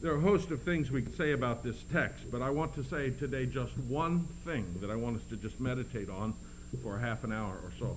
There 0.00 0.12
are 0.12 0.16
a 0.16 0.20
host 0.20 0.52
of 0.52 0.62
things 0.62 0.92
we 0.92 1.02
could 1.02 1.16
say 1.16 1.32
about 1.32 1.64
this 1.64 1.82
text, 1.92 2.30
but 2.30 2.40
I 2.40 2.50
want 2.50 2.72
to 2.76 2.84
say 2.84 3.10
today 3.10 3.46
just 3.46 3.76
one 3.78 4.28
thing 4.44 4.64
that 4.80 4.90
I 4.90 4.94
want 4.94 5.16
us 5.16 5.22
to 5.30 5.36
just 5.36 5.58
meditate 5.58 6.08
on 6.08 6.34
for 6.84 6.96
a 6.96 7.00
half 7.00 7.24
an 7.24 7.32
hour 7.32 7.54
or 7.64 7.72
so. 7.80 7.96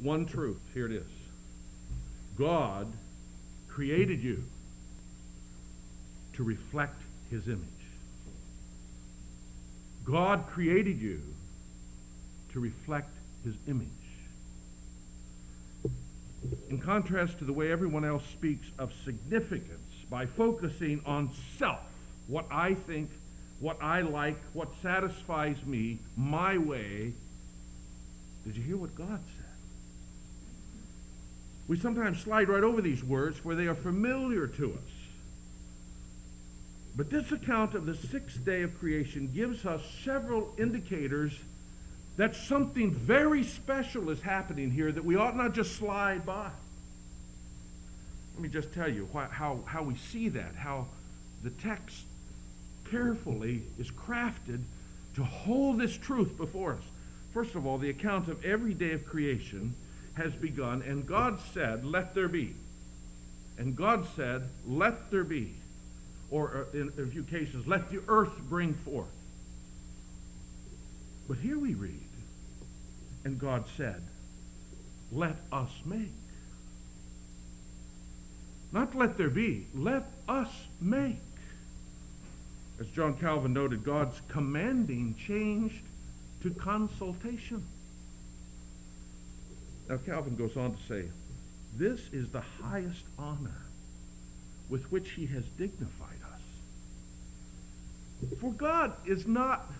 One 0.00 0.26
truth, 0.26 0.60
here 0.74 0.86
it 0.86 0.92
is. 0.92 1.06
God 2.36 2.92
created 3.68 4.24
you 4.24 4.42
to 6.32 6.42
reflect 6.42 7.00
his 7.30 7.46
image. 7.46 7.60
God 10.04 10.48
created 10.48 11.00
you 11.00 11.22
to 12.52 12.58
reflect 12.58 13.10
his 13.44 13.54
image. 13.68 13.88
In 16.68 16.80
contrast 16.80 17.38
to 17.38 17.44
the 17.44 17.52
way 17.52 17.70
everyone 17.70 18.04
else 18.04 18.24
speaks 18.32 18.66
of 18.80 18.92
significance 19.04 19.93
by 20.10 20.26
focusing 20.26 21.00
on 21.06 21.30
self, 21.58 21.80
what 22.26 22.46
I 22.50 22.74
think, 22.74 23.10
what 23.60 23.82
I 23.82 24.00
like, 24.02 24.36
what 24.52 24.68
satisfies 24.82 25.56
me, 25.64 25.98
my 26.16 26.58
way, 26.58 27.12
did 28.44 28.56
you 28.56 28.62
hear 28.62 28.76
what 28.76 28.94
God 28.94 29.20
said? 29.36 29.44
We 31.66 31.78
sometimes 31.78 32.20
slide 32.20 32.48
right 32.48 32.62
over 32.62 32.82
these 32.82 33.02
words 33.02 33.42
where 33.44 33.56
they 33.56 33.66
are 33.66 33.74
familiar 33.74 34.46
to 34.46 34.72
us. 34.72 34.92
But 36.96 37.10
this 37.10 37.32
account 37.32 37.74
of 37.74 37.86
the 37.86 37.94
sixth 37.94 38.44
day 38.44 38.62
of 38.62 38.78
creation 38.78 39.30
gives 39.34 39.64
us 39.64 39.80
several 40.04 40.54
indicators 40.58 41.32
that 42.16 42.36
something 42.36 42.92
very 42.92 43.42
special 43.42 44.10
is 44.10 44.20
happening 44.20 44.70
here 44.70 44.92
that 44.92 45.04
we 45.04 45.16
ought 45.16 45.36
not 45.36 45.54
just 45.54 45.76
slide 45.76 46.24
by. 46.24 46.50
Let 48.34 48.42
me 48.42 48.48
just 48.48 48.72
tell 48.72 48.88
you 48.88 49.08
why, 49.12 49.26
how, 49.26 49.60
how 49.64 49.82
we 49.82 49.96
see 49.96 50.28
that, 50.30 50.54
how 50.56 50.86
the 51.42 51.50
text 51.50 52.04
carefully 52.90 53.62
is 53.78 53.90
crafted 53.90 54.62
to 55.14 55.24
hold 55.24 55.78
this 55.78 55.96
truth 55.96 56.36
before 56.36 56.74
us. 56.74 56.82
First 57.32 57.54
of 57.54 57.66
all, 57.66 57.78
the 57.78 57.90
account 57.90 58.28
of 58.28 58.44
every 58.44 58.74
day 58.74 58.92
of 58.92 59.06
creation 59.06 59.74
has 60.14 60.32
begun, 60.32 60.82
and 60.82 61.06
God 61.06 61.38
said, 61.52 61.84
Let 61.84 62.14
there 62.14 62.28
be. 62.28 62.54
And 63.58 63.76
God 63.76 64.06
said, 64.16 64.48
Let 64.66 65.10
there 65.10 65.24
be. 65.24 65.54
Or 66.30 66.66
uh, 66.74 66.76
in 66.76 66.92
a 66.98 67.06
few 67.06 67.22
cases, 67.24 67.66
let 67.66 67.90
the 67.90 68.00
earth 68.08 68.36
bring 68.48 68.74
forth. 68.74 69.06
But 71.28 71.38
here 71.38 71.58
we 71.58 71.74
read, 71.74 72.08
and 73.24 73.38
God 73.38 73.64
said, 73.76 74.02
Let 75.12 75.36
us 75.52 75.70
make. 75.84 76.10
Not 78.74 78.94
let 78.96 79.16
there 79.16 79.30
be, 79.30 79.68
let 79.72 80.04
us 80.28 80.50
make. 80.80 81.20
As 82.80 82.88
John 82.88 83.16
Calvin 83.16 83.52
noted, 83.52 83.84
God's 83.84 84.20
commanding 84.26 85.14
changed 85.14 85.84
to 86.42 86.50
consultation. 86.50 87.64
Now, 89.88 89.98
Calvin 89.98 90.34
goes 90.34 90.56
on 90.56 90.74
to 90.74 90.82
say, 90.88 91.04
This 91.76 92.00
is 92.12 92.30
the 92.30 92.40
highest 92.40 93.04
honor 93.16 93.62
with 94.68 94.90
which 94.90 95.12
he 95.12 95.26
has 95.26 95.44
dignified 95.56 96.18
us. 96.32 96.40
For 98.40 98.50
God 98.50 98.92
is 99.06 99.24
not 99.24 99.70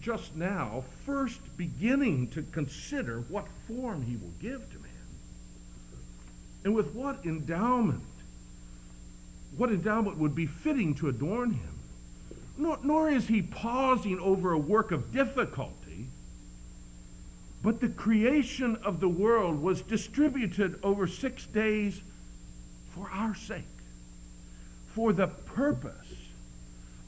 just 0.00 0.36
now 0.36 0.84
first 1.06 1.40
beginning 1.56 2.28
to 2.28 2.42
consider 2.42 3.20
what 3.30 3.46
form 3.66 4.02
he 4.02 4.16
will 4.16 4.34
give 4.38 4.70
to 4.70 4.78
man 4.80 4.88
and 6.64 6.74
with 6.74 6.94
what 6.94 7.24
endowment, 7.24 8.02
what 9.58 9.70
endowment 9.70 10.16
would 10.16 10.34
be 10.34 10.46
fitting 10.46 10.94
to 10.94 11.08
adorn 11.08 11.50
him. 11.50 11.78
Nor, 12.56 12.78
nor 12.82 13.10
is 13.10 13.26
he 13.26 13.42
pausing 13.42 14.18
over 14.20 14.52
a 14.52 14.58
work 14.58 14.92
of 14.92 15.12
difficulty, 15.12 16.06
but 17.62 17.80
the 17.80 17.88
creation 17.88 18.76
of 18.76 19.00
the 19.00 19.08
world 19.08 19.60
was 19.60 19.82
distributed 19.82 20.78
over 20.82 21.06
six 21.06 21.44
days 21.46 22.00
for 22.90 23.10
our 23.12 23.34
sake, 23.34 23.64
for 24.94 25.12
the 25.12 25.26
purpose 25.26 25.94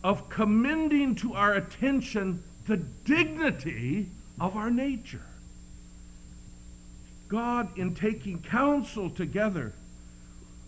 of 0.02 0.28
commending 0.28 1.14
to 1.14 1.34
our 1.34 1.54
attention 1.54 2.42
the 2.66 2.76
dignity 2.76 4.08
of 4.40 4.56
our 4.56 4.70
nature. 4.70 5.22
God, 7.28 7.78
in 7.78 7.94
taking 7.94 8.42
counsel 8.42 9.08
together, 9.08 9.72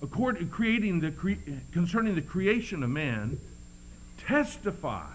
according, 0.03 0.49
creating 0.49 1.01
the, 1.01 1.11
cre- 1.11 1.33
concerning 1.73 2.15
the 2.15 2.23
creation 2.23 2.83
of 2.83 2.91
man, 2.91 3.39
testifies 4.27 5.07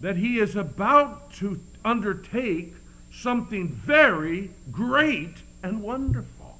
that 0.00 0.16
he 0.16 0.38
is 0.38 0.56
about 0.56 1.32
to 1.34 1.60
undertake 1.84 2.74
something 3.12 3.68
very 3.68 4.50
great 4.70 5.34
and 5.62 5.82
wonderful. 5.82 6.58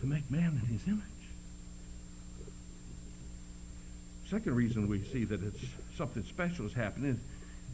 To 0.00 0.06
make 0.06 0.28
man 0.30 0.60
in 0.62 0.68
his 0.68 0.86
image. 0.86 1.00
Second 4.28 4.56
reason 4.56 4.88
we 4.88 5.02
see 5.04 5.24
that 5.24 5.42
it's 5.42 5.64
something 5.96 6.24
special 6.24 6.66
is 6.66 6.72
happening 6.72 7.20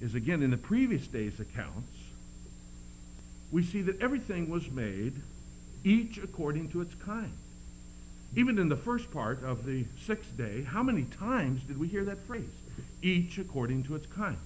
is, 0.01 0.11
is 0.11 0.15
again 0.15 0.43
in 0.43 0.51
the 0.51 0.57
previous 0.57 1.07
day's 1.07 1.41
accounts, 1.41 1.97
we 3.51 3.63
see 3.63 3.81
that 3.83 4.01
everything 4.03 4.51
was 4.51 4.71
made 4.71 5.15
each 5.85 6.19
according 6.19 6.71
to 6.71 6.81
its 6.81 6.95
kind. 6.95 7.33
Even 8.37 8.59
in 8.59 8.69
the 8.69 8.77
first 8.77 9.11
part 9.11 9.43
of 9.43 9.65
the 9.65 9.85
sixth 10.05 10.37
day, 10.37 10.63
how 10.63 10.83
many 10.83 11.05
times 11.05 11.63
did 11.63 11.79
we 11.79 11.89
hear 11.89 12.05
that 12.05 12.19
phrase? 12.27 12.45
Each 13.03 13.39
according 13.39 13.85
to 13.85 13.95
its 13.95 14.07
kind. 14.07 14.37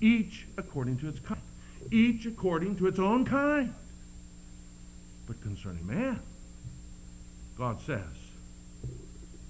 Each 0.00 0.46
according 0.56 0.98
to 0.98 1.08
its 1.08 1.20
kind. 1.20 1.40
Each 1.90 2.26
according 2.26 2.76
to 2.76 2.86
its 2.86 2.98
own 2.98 3.24
kind. 3.24 3.74
But 5.26 5.40
concerning 5.42 5.86
man, 5.86 6.20
God 7.56 7.80
says, 7.82 8.00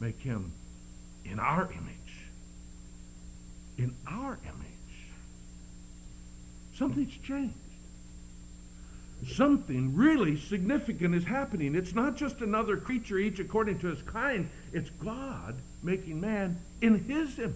make 0.01 0.21
him 0.21 0.53
in 1.25 1.39
our 1.39 1.63
image. 1.63 2.27
In 3.79 3.95
our 4.07 4.39
image. 4.45 5.07
Something's 6.75 7.17
changed. 7.19 7.55
Something 9.27 9.95
really 9.95 10.37
significant 10.37 11.15
is 11.15 11.25
happening. 11.25 11.75
It's 11.75 11.95
not 11.95 12.17
just 12.17 12.41
another 12.41 12.77
creature, 12.77 13.19
each 13.19 13.39
according 13.39 13.79
to 13.81 13.87
his 13.87 14.03
kind. 14.03 14.51
It's 14.73 14.91
God 14.91 15.55
making 15.83 16.21
man 16.21 16.59
in 16.81 17.05
his 17.05 17.39
image, 17.39 17.55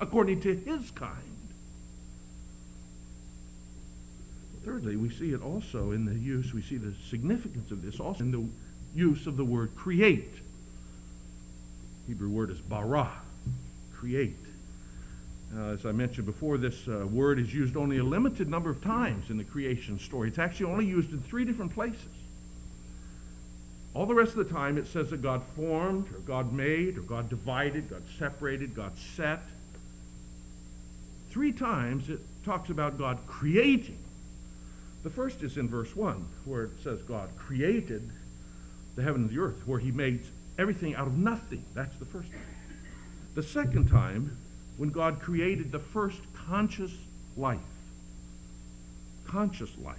according 0.00 0.40
to 0.42 0.54
his 0.54 0.90
kind. 0.92 1.12
Thirdly, 4.64 4.96
we 4.96 5.10
see 5.10 5.32
it 5.32 5.42
also 5.42 5.92
in 5.92 6.06
the 6.06 6.14
use, 6.14 6.52
we 6.52 6.62
see 6.62 6.76
the 6.76 6.94
significance 7.08 7.70
of 7.70 7.82
this 7.82 8.00
also 8.00 8.24
in 8.24 8.32
the 8.32 8.44
use 8.98 9.26
of 9.26 9.36
the 9.36 9.44
word 9.44 9.76
create. 9.76 10.34
Hebrew 12.06 12.30
word 12.30 12.50
is 12.50 12.60
bara, 12.60 13.12
create. 13.94 14.36
Uh, 15.54 15.70
as 15.70 15.86
I 15.86 15.92
mentioned 15.92 16.26
before, 16.26 16.58
this 16.58 16.88
uh, 16.88 17.06
word 17.06 17.38
is 17.38 17.54
used 17.54 17.76
only 17.76 17.98
a 17.98 18.04
limited 18.04 18.48
number 18.48 18.70
of 18.70 18.82
times 18.82 19.30
in 19.30 19.36
the 19.36 19.44
creation 19.44 19.98
story. 19.98 20.28
It's 20.28 20.38
actually 20.38 20.72
only 20.72 20.86
used 20.86 21.12
in 21.12 21.20
three 21.20 21.44
different 21.44 21.72
places. 21.72 22.08
All 23.94 24.06
the 24.06 24.14
rest 24.14 24.32
of 24.36 24.46
the 24.46 24.52
time, 24.52 24.76
it 24.76 24.86
says 24.86 25.10
that 25.10 25.22
God 25.22 25.42
formed, 25.54 26.08
or 26.12 26.18
God 26.18 26.52
made, 26.52 26.98
or 26.98 27.02
God 27.02 27.30
divided, 27.30 27.88
God 27.88 28.02
separated, 28.18 28.74
God 28.74 28.92
set. 29.14 29.40
Three 31.30 31.52
times 31.52 32.10
it 32.10 32.20
talks 32.44 32.68
about 32.68 32.98
God 32.98 33.18
creating. 33.26 33.98
The 35.02 35.10
first 35.10 35.42
is 35.42 35.56
in 35.56 35.68
verse 35.68 35.94
1, 35.94 36.26
where 36.44 36.64
it 36.64 36.72
says 36.82 37.00
God 37.02 37.30
created 37.38 38.10
the 38.96 39.02
heaven 39.02 39.22
and 39.22 39.30
the 39.30 39.38
earth, 39.38 39.66
where 39.66 39.78
he 39.78 39.92
made 39.92 40.20
everything 40.58 40.94
out 40.94 41.06
of 41.06 41.16
nothing. 41.16 41.64
That's 41.74 41.96
the 41.96 42.04
first 42.04 42.30
time. 42.30 42.40
The 43.34 43.42
second 43.42 43.88
time, 43.88 44.36
when 44.76 44.90
God 44.90 45.20
created 45.20 45.72
the 45.72 45.78
first 45.78 46.20
conscious 46.48 46.92
life. 47.36 47.58
Conscious 49.26 49.70
life. 49.82 49.96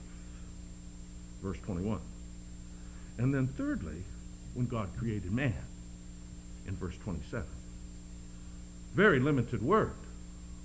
Verse 1.42 1.58
21. 1.66 2.00
And 3.18 3.34
then 3.34 3.48
thirdly, 3.48 4.04
when 4.54 4.68
God 4.68 4.90
created 4.98 5.32
man 5.32 5.54
in 6.68 6.76
verse 6.76 6.96
27. 7.04 7.46
Very 8.94 9.20
limited 9.20 9.62
word. 9.62 9.94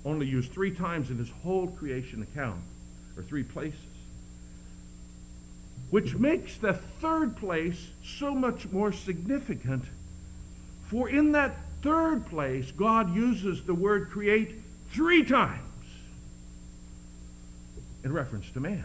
Only 0.05 0.27
used 0.27 0.53
three 0.53 0.73
times 0.75 1.11
in 1.11 1.19
his 1.19 1.31
whole 1.43 1.69
creation 1.69 2.23
account, 2.23 2.61
or 3.17 3.23
three 3.23 3.43
places. 3.43 3.79
Which 5.91 6.15
makes 6.15 6.57
the 6.57 6.73
third 6.73 7.37
place 7.37 7.89
so 8.03 8.35
much 8.35 8.67
more 8.71 8.93
significant. 8.93 9.85
For 10.89 11.09
in 11.09 11.33
that 11.33 11.55
third 11.83 12.27
place, 12.27 12.71
God 12.71 13.15
uses 13.15 13.63
the 13.65 13.75
word 13.75 14.11
create 14.11 14.55
three 14.93 15.25
times 15.25 15.61
in 18.05 18.13
reference 18.13 18.51
to 18.51 18.61
man. 18.61 18.85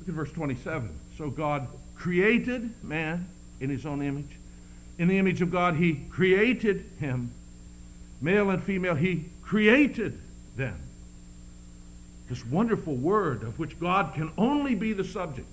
Look 0.00 0.08
at 0.08 0.14
verse 0.14 0.32
27. 0.32 0.90
So 1.16 1.30
God 1.30 1.68
created 1.94 2.70
man 2.82 3.26
in 3.60 3.70
his 3.70 3.86
own 3.86 4.02
image. 4.02 4.30
In 4.98 5.08
the 5.08 5.18
image 5.18 5.42
of 5.42 5.50
God, 5.50 5.76
he 5.76 5.94
created 6.10 6.84
him. 7.00 7.30
Male 8.20 8.50
and 8.50 8.62
female, 8.62 8.94
he 8.94 9.24
created 9.42 10.18
them. 10.56 10.78
This 12.28 12.44
wonderful 12.46 12.94
word 12.94 13.42
of 13.42 13.58
which 13.58 13.78
God 13.78 14.14
can 14.14 14.32
only 14.38 14.74
be 14.74 14.92
the 14.92 15.04
subject, 15.04 15.48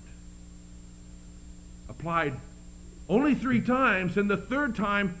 applied 1.88 2.34
only 3.08 3.34
three 3.34 3.60
times, 3.60 4.16
and 4.16 4.30
the 4.30 4.36
third 4.36 4.74
time, 4.74 5.14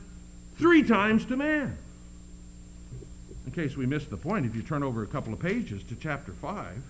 three 0.62 0.84
times 0.84 1.24
to 1.26 1.36
man. 1.36 1.76
In 3.44 3.52
case 3.52 3.76
we 3.76 3.84
missed 3.84 4.08
the 4.08 4.16
point, 4.16 4.46
if 4.46 4.54
you 4.54 4.62
turn 4.62 4.84
over 4.84 5.02
a 5.02 5.06
couple 5.06 5.32
of 5.32 5.40
pages 5.40 5.82
to 5.84 5.96
chapter 5.96 6.32
5, 6.32 6.80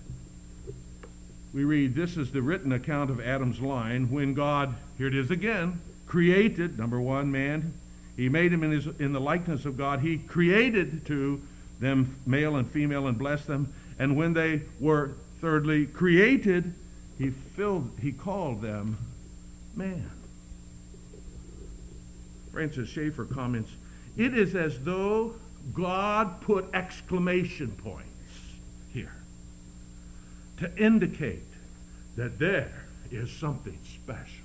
we 1.55 1.65
read, 1.65 1.95
This 1.95 2.19
is 2.19 2.31
the 2.31 2.43
written 2.43 2.73
account 2.73 3.11
of 3.11 3.19
Adam's 3.19 3.61
line 3.61 4.11
when 4.11 4.35
God, 4.35 4.75
here 4.99 5.07
it 5.07 5.15
is 5.15 5.31
again, 5.31 5.81
created, 6.07 6.79
number 6.79 7.01
one, 7.01 7.33
man. 7.33 7.73
He 8.17 8.29
made 8.29 8.53
him 8.53 8.63
in, 8.63 8.73
his, 8.73 8.87
in 9.01 9.15
the 9.15 9.21
likeness 9.21 9.65
of 9.65 9.79
God. 9.79 10.01
He 10.01 10.19
created 10.19 11.07
to 11.07 11.41
them 11.81 12.17
male 12.27 12.57
and 12.57 12.71
female 12.71 13.07
and 13.07 13.19
blessed 13.19 13.47
them. 13.47 13.73
And 13.99 14.17
when 14.17 14.35
they 14.35 14.61
were, 14.81 15.13
thirdly, 15.41 15.87
created, 15.87 16.75
he, 17.19 17.31
filled, 17.31 17.91
he 18.01 18.13
called 18.13 18.61
them 18.61 18.99
man. 19.75 20.11
Francis 22.53 22.89
Schaeffer 22.89 23.25
comments, 23.25 23.71
it 24.17 24.37
is 24.37 24.55
as 24.55 24.79
though 24.81 25.35
God 25.73 26.41
put 26.43 26.67
exclamation 26.75 27.71
points 27.71 28.09
here 28.93 29.15
to 30.59 30.77
indicate 30.77 31.43
that 32.17 32.39
there 32.39 32.85
is 33.11 33.31
something 33.31 33.79
special 33.95 34.45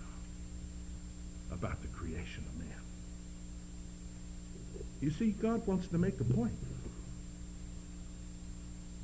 about 1.51 1.81
the 1.81 1.87
creation 1.89 2.43
of 2.47 2.59
man. 2.59 2.67
You 5.01 5.11
see, 5.11 5.31
God 5.31 5.65
wants 5.67 5.87
to 5.89 5.97
make 5.97 6.19
a 6.19 6.23
point. 6.23 6.53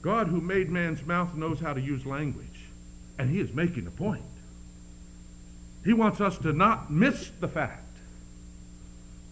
God, 0.01 0.27
who 0.27 0.41
made 0.41 0.69
man's 0.69 1.05
mouth, 1.05 1.33
knows 1.33 1.59
how 1.59 1.73
to 1.73 1.81
use 1.81 2.05
language, 2.05 2.65
and 3.17 3.29
he 3.29 3.39
is 3.39 3.53
making 3.53 3.87
a 3.87 3.91
point. 3.91 4.23
He 5.85 5.93
wants 5.93 6.21
us 6.21 6.37
to 6.39 6.53
not 6.53 6.91
miss 6.91 7.31
the 7.39 7.47
fact 7.47 7.92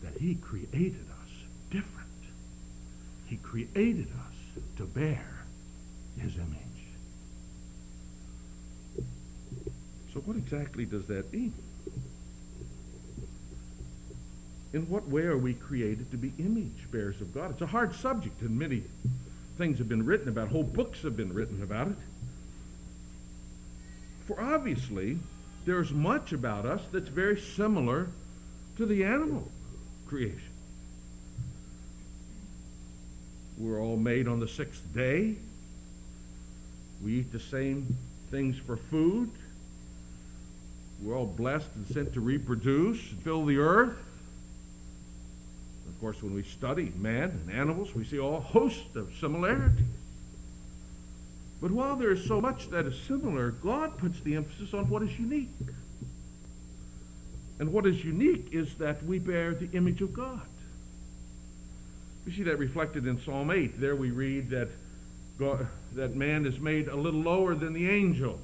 that 0.02 0.18
he 0.20 0.36
created 0.36 1.06
us 1.24 1.30
different. 1.70 2.08
He 3.28 3.38
created 3.38 4.08
us 4.08 4.64
to 4.78 4.84
bear 4.86 5.46
his 6.20 6.36
image. 6.36 6.58
So 10.14 10.20
what 10.22 10.36
exactly 10.36 10.86
does 10.86 11.08
that 11.08 11.32
mean? 11.32 11.54
In 14.74 14.90
what 14.90 15.08
way 15.08 15.24
are 15.24 15.38
we 15.38 15.54
created 15.54 16.12
to 16.12 16.18
be 16.18 16.34
image 16.38 16.92
bearers 16.92 17.20
of 17.22 17.34
God? 17.34 17.52
It's 17.52 17.62
a 17.62 17.68
hard 17.68 17.96
subject, 17.96 18.42
and 18.42 18.58
many 18.58 18.84
things 19.58 19.78
have 19.78 19.90
been 19.90 20.06
written 20.06 20.30
about. 20.30 20.50
Whole 20.50 20.64
books 20.64 21.02
have 21.04 21.16
been 21.16 21.34
written 21.34 21.62
about 21.62 21.88
it. 21.88 21.98
For 24.28 24.42
obviously, 24.42 25.18
there's 25.66 25.92
much 25.92 26.32
about 26.34 26.66
us 26.66 26.82
that's 26.92 27.10
very 27.10 27.40
similar 27.40 28.10
to 28.78 28.86
the 28.86 29.04
animal 29.04 29.50
creation. 30.12 30.52
We're 33.58 33.80
all 33.80 33.96
made 33.96 34.28
on 34.28 34.42
the 34.42 34.48
sixth 34.48 34.84
day. 34.94 35.36
We 37.02 37.20
eat 37.20 37.32
the 37.32 37.40
same 37.40 37.96
things 38.30 38.58
for 38.58 38.76
food. 38.76 39.32
We're 41.02 41.16
all 41.16 41.28
blessed 41.28 41.70
and 41.76 41.88
sent 41.88 42.14
to 42.16 42.20
reproduce 42.20 43.00
and 43.12 43.24
fill 43.24 43.46
the 43.46 43.58
earth. 43.60 43.96
Of 45.88 45.98
course, 46.02 46.22
when 46.22 46.36
we 46.36 46.44
study 46.44 46.92
man 46.98 47.30
and 47.30 47.50
animals, 47.50 47.96
we 47.96 48.04
see 48.04 48.20
all 48.20 48.36
a 48.36 48.42
host 48.42 48.98
of 48.98 49.14
similarities. 49.18 49.86
But 51.62 51.72
while 51.72 51.96
there 51.96 52.12
is 52.12 52.26
so 52.26 52.42
much 52.42 52.70
that 52.72 52.86
is 52.86 53.00
similar, 53.08 53.52
God 53.52 53.98
puts 53.98 54.20
the 54.20 54.36
emphasis 54.36 54.74
on 54.74 54.90
what 54.90 55.04
is 55.04 55.18
unique. 55.18 55.48
And 57.62 57.72
what 57.72 57.86
is 57.86 58.04
unique 58.04 58.48
is 58.54 58.74
that 58.80 59.06
we 59.06 59.20
bear 59.20 59.54
the 59.54 59.70
image 59.78 60.02
of 60.02 60.12
God. 60.12 60.42
We 62.26 62.32
see 62.34 62.42
that 62.42 62.58
reflected 62.58 63.06
in 63.06 63.22
Psalm 63.22 63.52
8. 63.52 63.80
There 63.80 63.96
we 63.96 64.10
read 64.10 64.50
that, 64.50 64.70
God, 65.38 65.68
that 65.94 66.16
man 66.16 66.48
is 66.48 66.60
made 66.60 66.88
a 66.88 66.96
little 66.96 67.22
lower 67.22 67.54
than 67.54 67.74
the 67.74 67.88
angels. 67.88 68.40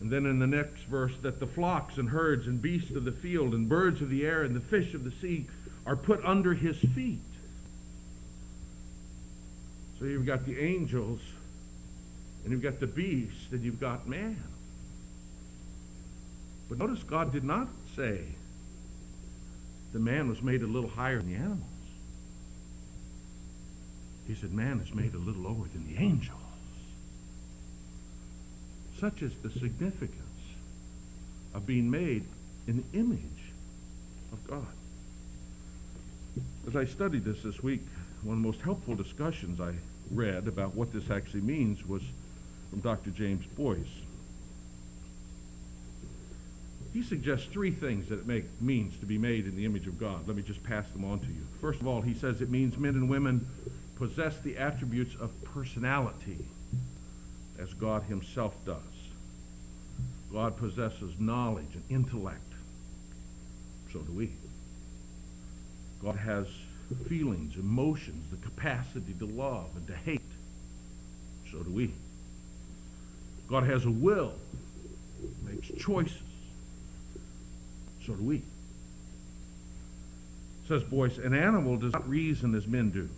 And 0.00 0.10
then 0.10 0.24
in 0.24 0.38
the 0.38 0.46
next 0.46 0.84
verse, 0.84 1.12
that 1.20 1.38
the 1.38 1.46
flocks 1.46 1.98
and 1.98 2.08
herds 2.08 2.46
and 2.46 2.62
beasts 2.62 2.92
of 2.92 3.04
the 3.04 3.12
field 3.12 3.52
and 3.52 3.68
birds 3.68 4.00
of 4.00 4.08
the 4.08 4.24
air 4.24 4.42
and 4.42 4.56
the 4.56 4.60
fish 4.60 4.94
of 4.94 5.04
the 5.04 5.12
sea 5.20 5.44
are 5.84 5.96
put 5.96 6.24
under 6.24 6.54
his 6.54 6.78
feet. 6.78 7.20
So 9.98 10.06
you've 10.06 10.24
got 10.24 10.46
the 10.46 10.58
angels, 10.58 11.20
and 12.42 12.52
you've 12.52 12.62
got 12.62 12.80
the 12.80 12.86
beast, 12.86 13.52
and 13.52 13.62
you've 13.62 13.80
got 13.80 14.08
man. 14.08 14.42
But 16.68 16.78
notice 16.78 17.02
God 17.02 17.32
did 17.32 17.44
not 17.44 17.68
say 17.94 18.20
the 19.92 19.98
man 19.98 20.28
was 20.28 20.42
made 20.42 20.62
a 20.62 20.66
little 20.66 20.90
higher 20.90 21.18
than 21.18 21.32
the 21.32 21.38
animals. 21.38 21.62
He 24.26 24.34
said 24.34 24.52
man 24.52 24.80
is 24.80 24.92
made 24.92 25.14
a 25.14 25.18
little 25.18 25.42
lower 25.42 25.66
than 25.72 25.86
the 25.86 26.02
angels. 26.02 26.40
Such 28.98 29.22
is 29.22 29.32
the 29.42 29.50
significance 29.50 30.20
of 31.54 31.66
being 31.66 31.90
made 31.90 32.24
in 32.66 32.78
the 32.78 32.98
image 32.98 33.20
of 34.32 34.46
God. 34.46 34.66
As 36.66 36.74
I 36.74 36.84
studied 36.84 37.24
this 37.24 37.42
this 37.42 37.62
week, 37.62 37.82
one 38.22 38.36
of 38.36 38.42
the 38.42 38.48
most 38.48 38.60
helpful 38.60 38.94
discussions 38.94 39.60
I 39.60 39.74
read 40.10 40.48
about 40.48 40.74
what 40.74 40.92
this 40.92 41.10
actually 41.10 41.42
means 41.42 41.86
was 41.86 42.02
from 42.70 42.80
Dr. 42.80 43.10
James 43.10 43.46
Boice. 43.56 43.78
He 46.96 47.02
suggests 47.02 47.44
three 47.52 47.72
things 47.72 48.08
that 48.08 48.20
it 48.20 48.26
make, 48.26 48.44
means 48.58 48.96
to 49.00 49.04
be 49.04 49.18
made 49.18 49.44
in 49.44 49.54
the 49.54 49.66
image 49.66 49.86
of 49.86 50.00
God. 50.00 50.26
Let 50.26 50.34
me 50.34 50.40
just 50.40 50.64
pass 50.64 50.88
them 50.88 51.04
on 51.04 51.20
to 51.20 51.26
you. 51.26 51.46
First 51.60 51.82
of 51.82 51.86
all, 51.86 52.00
he 52.00 52.14
says 52.14 52.40
it 52.40 52.48
means 52.48 52.78
men 52.78 52.94
and 52.94 53.10
women 53.10 53.46
possess 53.96 54.38
the 54.38 54.56
attributes 54.56 55.14
of 55.20 55.30
personality 55.44 56.38
as 57.58 57.74
God 57.74 58.04
himself 58.04 58.54
does. 58.64 58.80
God 60.32 60.56
possesses 60.56 61.12
knowledge 61.20 61.68
and 61.74 61.82
intellect. 61.90 62.40
So 63.92 63.98
do 63.98 64.12
we. 64.12 64.32
God 66.02 66.16
has 66.16 66.46
feelings, 67.10 67.56
emotions, 67.56 68.24
the 68.30 68.38
capacity 68.38 69.12
to 69.18 69.26
love 69.26 69.68
and 69.76 69.86
to 69.88 69.94
hate. 69.96 70.22
So 71.52 71.58
do 71.58 71.70
we. 71.70 71.90
God 73.50 73.64
has 73.64 73.84
a 73.84 73.90
will, 73.90 74.32
makes 75.44 75.68
choices. 75.78 76.22
So 78.06 78.14
do 78.14 78.22
we. 78.22 78.42
Says 80.68 80.82
Boice, 80.84 81.18
an 81.18 81.34
animal 81.34 81.76
does 81.76 81.92
not 81.92 82.08
reason 82.08 82.54
as 82.54 82.66
men 82.66 82.90
do. 82.90 83.08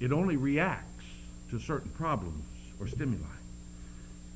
It 0.00 0.12
only 0.12 0.36
reacts 0.36 1.04
to 1.50 1.58
certain 1.58 1.90
problems 1.90 2.44
or 2.80 2.86
stimuli. 2.86 3.26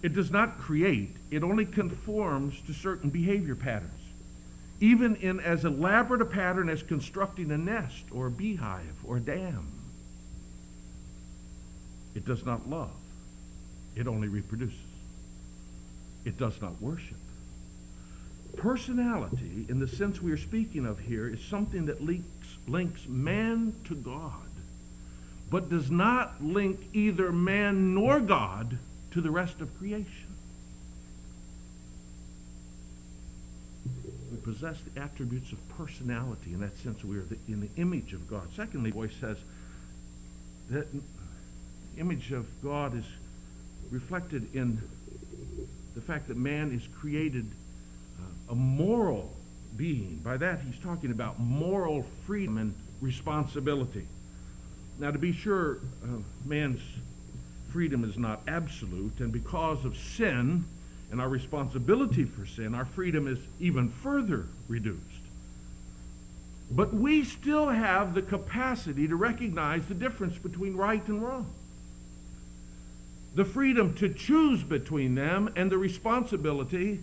It 0.02 0.12
does 0.12 0.30
not 0.30 0.58
create, 0.58 1.16
it 1.30 1.42
only 1.42 1.64
conforms 1.64 2.60
to 2.66 2.74
certain 2.74 3.10
behavior 3.10 3.54
patterns. 3.54 3.90
Even 4.80 5.16
in 5.16 5.40
as 5.40 5.64
elaborate 5.64 6.20
a 6.20 6.26
pattern 6.26 6.68
as 6.68 6.82
constructing 6.82 7.50
a 7.52 7.58
nest 7.58 8.04
or 8.12 8.26
a 8.26 8.30
beehive 8.30 8.96
or 9.04 9.16
a 9.16 9.20
dam. 9.20 9.70
It 12.14 12.26
does 12.26 12.44
not 12.44 12.68
love. 12.68 12.90
It 13.96 14.06
only 14.06 14.28
reproduces. 14.28 14.76
It 16.24 16.36
does 16.38 16.60
not 16.60 16.80
worship. 16.82 17.16
Personality, 18.56 19.66
in 19.68 19.78
the 19.78 19.88
sense 19.88 20.22
we 20.22 20.32
are 20.32 20.38
speaking 20.38 20.86
of 20.86 20.98
here, 20.98 21.28
is 21.28 21.40
something 21.40 21.86
that 21.86 22.02
links, 22.02 22.56
links 22.66 23.06
man 23.06 23.74
to 23.84 23.94
God, 23.94 24.32
but 25.50 25.68
does 25.68 25.90
not 25.90 26.42
link 26.42 26.80
either 26.92 27.32
man 27.32 27.94
nor 27.94 28.20
God 28.20 28.78
to 29.10 29.20
the 29.20 29.30
rest 29.30 29.60
of 29.60 29.76
creation. 29.78 30.34
We 34.30 34.38
possess 34.38 34.78
the 34.80 35.00
attributes 35.00 35.52
of 35.52 35.68
personality. 35.76 36.52
In 36.52 36.60
that 36.60 36.76
sense, 36.78 37.04
we 37.04 37.18
are 37.18 37.22
the, 37.22 37.36
in 37.46 37.60
the 37.60 37.68
image 37.80 38.12
of 38.12 38.28
God. 38.28 38.48
Secondly, 38.56 38.90
Boice 38.90 39.14
says 39.20 39.36
that 40.70 40.92
the 40.92 41.00
image 41.98 42.32
of 42.32 42.46
God 42.62 42.96
is 42.96 43.04
reflected 43.90 44.54
in 44.54 44.80
the 45.94 46.00
fact 46.00 46.28
that 46.28 46.36
man 46.36 46.72
is 46.72 46.86
created 46.98 47.46
a 48.54 48.56
moral 48.56 49.32
being. 49.76 50.20
By 50.22 50.36
that, 50.36 50.60
he's 50.60 50.78
talking 50.78 51.10
about 51.10 51.40
moral 51.40 52.06
freedom 52.24 52.58
and 52.58 52.72
responsibility. 53.00 54.06
Now, 55.00 55.10
to 55.10 55.18
be 55.18 55.32
sure, 55.32 55.78
uh, 56.04 56.18
man's 56.44 56.80
freedom 57.72 58.04
is 58.04 58.16
not 58.16 58.42
absolute, 58.46 59.18
and 59.18 59.32
because 59.32 59.84
of 59.84 59.96
sin 59.96 60.64
and 61.10 61.20
our 61.20 61.28
responsibility 61.28 62.22
for 62.22 62.46
sin, 62.46 62.76
our 62.76 62.84
freedom 62.84 63.26
is 63.26 63.40
even 63.58 63.88
further 63.88 64.46
reduced. 64.68 65.00
But 66.70 66.94
we 66.94 67.24
still 67.24 67.68
have 67.68 68.14
the 68.14 68.22
capacity 68.22 69.08
to 69.08 69.16
recognize 69.16 69.84
the 69.86 69.94
difference 69.94 70.38
between 70.38 70.76
right 70.76 71.04
and 71.08 71.20
wrong. 71.20 71.50
The 73.34 73.44
freedom 73.44 73.94
to 73.94 74.14
choose 74.14 74.62
between 74.62 75.16
them 75.16 75.52
and 75.56 75.72
the 75.72 75.78
responsibility 75.78 77.00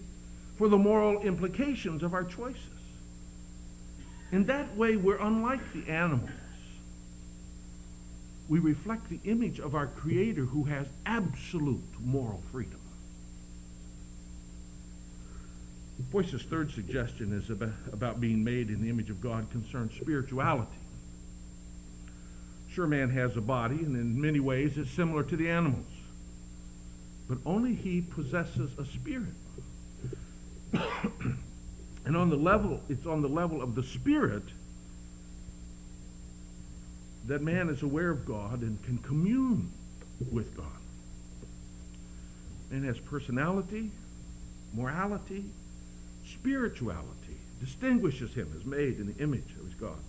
for 0.61 0.69
the 0.69 0.77
moral 0.77 1.19
implications 1.21 2.03
of 2.03 2.13
our 2.13 2.23
choices. 2.23 2.61
In 4.31 4.45
that 4.45 4.77
way, 4.77 4.95
we're 4.95 5.17
unlike 5.17 5.59
the 5.73 5.91
animals. 5.91 6.29
We 8.47 8.59
reflect 8.59 9.09
the 9.09 9.19
image 9.23 9.59
of 9.59 9.73
our 9.73 9.87
Creator 9.87 10.43
who 10.45 10.65
has 10.65 10.85
absolute 11.07 11.81
moral 11.99 12.43
freedom. 12.51 12.79
Boice's 16.11 16.43
third 16.43 16.71
suggestion 16.71 17.33
is 17.33 17.49
about, 17.49 18.21
being 18.21 18.43
made 18.43 18.69
in 18.69 18.83
the 18.83 18.89
image 18.91 19.09
of 19.09 19.19
God 19.19 19.49
concerns 19.49 19.95
spirituality. 19.99 20.69
Sure, 22.69 22.85
man 22.85 23.09
has 23.09 23.35
a 23.35 23.41
body, 23.41 23.79
and 23.79 23.95
in 23.95 24.21
many 24.21 24.39
ways 24.39 24.77
it's 24.77 24.91
similar 24.91 25.23
to 25.23 25.35
the 25.35 25.49
animals. 25.49 25.91
But 27.27 27.39
only 27.47 27.73
he 27.73 28.01
possesses 28.01 28.69
a 28.77 28.85
spirit. 28.85 29.33
and 32.05 32.17
on 32.17 32.29
the 32.29 32.35
level, 32.35 32.81
it's 32.89 33.05
on 33.05 33.21
the 33.21 33.29
level 33.29 33.61
of 33.61 33.75
the 33.75 33.83
spirit 33.83 34.43
that 37.25 37.41
man 37.41 37.69
is 37.69 37.83
aware 37.83 38.09
of 38.09 38.25
God 38.25 38.61
and 38.61 38.81
can 38.83 38.97
commune 38.99 39.71
with 40.31 40.55
God. 40.55 40.65
Man 42.71 42.83
has 42.83 42.97
personality, 42.99 43.91
morality, 44.73 45.45
spirituality 46.25 47.37
distinguishes 47.59 48.33
him 48.33 48.51
as 48.57 48.65
made 48.65 48.97
in 48.99 49.13
the 49.13 49.23
image 49.23 49.45
of 49.59 49.65
his 49.65 49.75
God. 49.75 49.99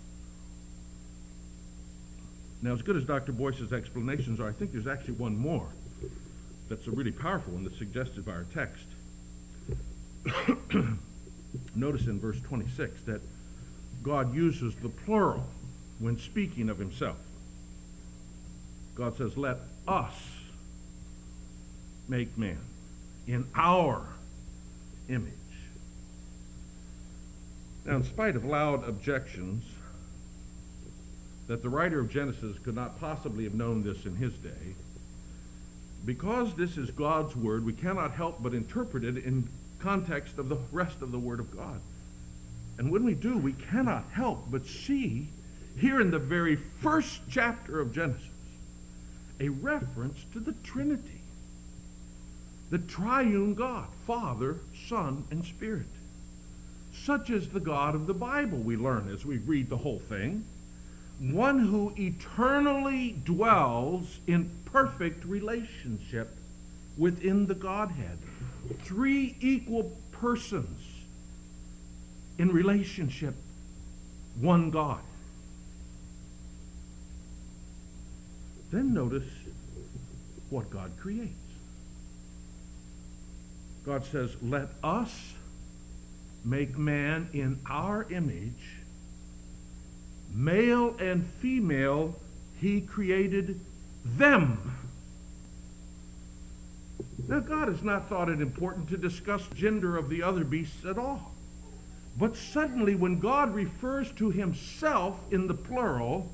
Now, 2.61 2.73
as 2.73 2.81
good 2.81 2.95
as 2.95 3.03
Dr. 3.03 3.31
Boice's 3.31 3.73
explanations 3.73 4.39
are, 4.39 4.47
I 4.47 4.53
think 4.53 4.71
there's 4.71 4.87
actually 4.87 5.15
one 5.15 5.37
more 5.37 5.67
that's 6.69 6.87
a 6.87 6.91
really 6.91 7.11
powerful 7.11 7.53
one 7.53 7.63
that's 7.63 7.77
suggested 7.77 8.25
by 8.25 8.31
our 8.31 8.45
text. 8.53 8.85
Notice 11.75 12.07
in 12.07 12.19
verse 12.19 12.39
26 12.41 13.01
that 13.03 13.21
God 14.01 14.35
uses 14.35 14.75
the 14.75 14.89
plural 14.89 15.45
when 15.99 16.17
speaking 16.17 16.69
of 16.69 16.77
himself. 16.77 17.17
God 18.95 19.17
says, 19.17 19.37
Let 19.37 19.57
us 19.87 20.13
make 22.07 22.37
man 22.37 22.59
in 23.27 23.47
our 23.55 24.05
image. 25.09 25.33
Now, 27.85 27.97
in 27.97 28.03
spite 28.03 28.35
of 28.35 28.45
loud 28.45 28.87
objections 28.87 29.63
that 31.47 31.61
the 31.61 31.69
writer 31.69 31.99
of 31.99 32.09
Genesis 32.09 32.57
could 32.59 32.75
not 32.75 32.99
possibly 32.99 33.43
have 33.43 33.53
known 33.53 33.83
this 33.83 34.05
in 34.05 34.15
his 34.15 34.33
day, 34.35 34.75
because 36.05 36.53
this 36.55 36.77
is 36.77 36.91
God's 36.91 37.35
word, 37.35 37.65
we 37.65 37.73
cannot 37.73 38.11
help 38.11 38.41
but 38.41 38.53
interpret 38.53 39.03
it 39.03 39.17
in 39.17 39.47
context 39.83 40.37
of 40.37 40.47
the 40.47 40.57
rest 40.71 41.01
of 41.01 41.11
the 41.11 41.19
word 41.19 41.41
of 41.41 41.55
God. 41.55 41.81
And 42.77 42.89
when 42.89 43.03
we 43.03 43.13
do, 43.13 43.37
we 43.37 43.53
cannot 43.53 44.05
help 44.13 44.45
but 44.49 44.65
see 44.65 45.27
here 45.77 45.99
in 45.99 46.09
the 46.09 46.19
very 46.19 46.55
first 46.55 47.19
chapter 47.29 47.79
of 47.81 47.93
Genesis 47.93 48.29
a 49.39 49.49
reference 49.49 50.23
to 50.31 50.39
the 50.39 50.53
Trinity, 50.63 51.21
the 52.69 52.77
triune 52.77 53.55
God, 53.55 53.87
Father, 54.07 54.57
Son, 54.87 55.25
and 55.31 55.43
Spirit. 55.43 55.87
Such 56.93 57.29
is 57.29 57.49
the 57.49 57.59
God 57.59 57.93
of 57.93 58.07
the 58.07 58.13
Bible, 58.13 58.59
we 58.59 58.77
learn 58.77 59.09
as 59.09 59.25
we 59.25 59.39
read 59.39 59.69
the 59.69 59.77
whole 59.77 59.99
thing. 60.07 60.45
One 61.19 61.59
who 61.59 61.93
eternally 61.97 63.15
dwells 63.25 64.19
in 64.27 64.49
perfect 64.65 65.25
relationship 65.25 66.37
within 66.97 67.47
the 67.47 67.55
Godhead. 67.55 68.19
Three 68.83 69.35
equal 69.39 69.91
persons 70.11 70.79
in 72.37 72.51
relationship, 72.51 73.35
one 74.39 74.71
God. 74.71 75.01
Then 78.71 78.93
notice 78.93 79.29
what 80.49 80.69
God 80.69 80.91
creates. 80.99 81.33
God 83.85 84.05
says, 84.05 84.35
Let 84.41 84.69
us 84.83 85.33
make 86.45 86.77
man 86.77 87.29
in 87.33 87.59
our 87.69 88.05
image, 88.11 88.77
male 90.33 90.95
and 90.99 91.25
female, 91.41 92.15
he 92.59 92.81
created 92.81 93.59
them. 94.03 94.77
Now, 97.27 97.39
God 97.39 97.69
has 97.69 97.83
not 97.83 98.09
thought 98.09 98.29
it 98.29 98.41
important 98.41 98.89
to 98.89 98.97
discuss 98.97 99.47
gender 99.55 99.97
of 99.97 100.09
the 100.09 100.21
other 100.21 100.43
beasts 100.43 100.85
at 100.85 100.97
all. 100.97 101.31
But 102.17 102.35
suddenly, 102.35 102.95
when 102.95 103.19
God 103.19 103.55
refers 103.55 104.11
to 104.13 104.29
himself 104.29 105.17
in 105.31 105.47
the 105.47 105.53
plural, 105.53 106.29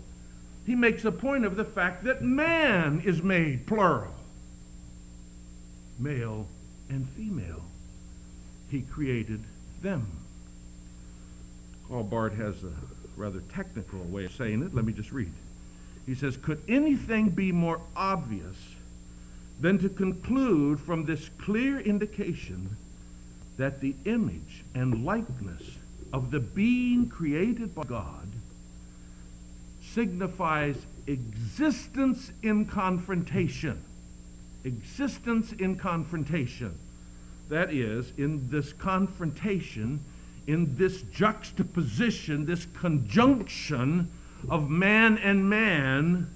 he 0.66 0.76
makes 0.76 1.06
a 1.06 1.12
point 1.12 1.46
of 1.46 1.56
the 1.56 1.64
fact 1.64 2.04
that 2.04 2.22
man 2.22 3.02
is 3.06 3.22
made 3.22 3.66
plural. 3.66 4.14
Male 6.00 6.48
and 6.90 7.08
female. 7.10 7.64
He 8.70 8.82
created 8.82 9.42
them. 9.82 10.08
Karl 11.88 12.04
Barth 12.04 12.36
has 12.36 12.64
a 12.64 12.74
rather 13.16 13.42
technical 13.54 14.00
way 14.00 14.26
of 14.26 14.34
saying 14.34 14.64
it. 14.64 14.76
Let 14.76 14.86
me 14.86 14.94
just 14.94 15.12
read. 15.12 15.32
He 16.06 16.16
says, 16.16 16.38
Could 16.38 16.62
anything 16.68 17.30
be 17.30 17.52
more 17.52 17.80
obvious 17.96 18.56
than 19.60 19.78
to 19.80 19.90
conclude 19.90 20.80
from 20.80 21.06
this 21.06 21.30
clear 21.38 21.80
indication 21.80 22.78
that 23.58 23.82
the 23.82 23.94
image 24.06 24.64
and 24.74 25.04
likeness 25.04 25.64
of 26.14 26.32
the 26.32 26.40
being 26.40 27.10
created 27.10 27.76
by 27.76 27.84
God 27.84 28.28
signifies 29.82 30.78
existence 31.08 32.32
in 32.42 32.66
confrontation? 32.66 33.84
Existence 34.64 35.52
in 35.54 35.76
confrontation. 35.76 36.78
That 37.50 37.74
is, 37.74 38.14
in 38.18 38.50
this 38.50 38.74
confrontation, 38.74 40.00
in 40.48 40.76
this 40.78 41.02
juxtaposition, 41.14 42.46
this 42.46 42.66
conjunction 42.80 44.10
of 44.50 44.70
man 44.70 45.18
and 45.18 45.50
man, 45.50 46.30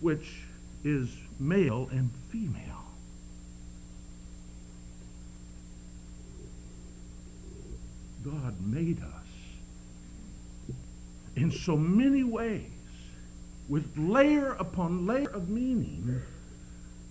which 0.00 0.40
is 0.82 1.08
male 1.38 1.88
and 1.90 2.10
female. 2.30 2.84
God 8.24 8.60
made 8.60 9.00
us 9.02 9.08
in 11.36 11.50
so 11.50 11.76
many 11.76 12.24
ways, 12.24 12.70
with 13.68 13.96
layer 13.96 14.52
upon 14.52 15.06
layer 15.06 15.30
of 15.30 15.48
meaning. 15.48 16.22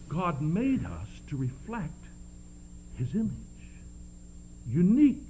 God 0.08 0.42
made 0.42 0.86
us 0.86 1.08
to 1.30 1.38
reflect 1.38 1.92
his 2.98 3.14
image, 3.16 3.32
unique 4.68 5.28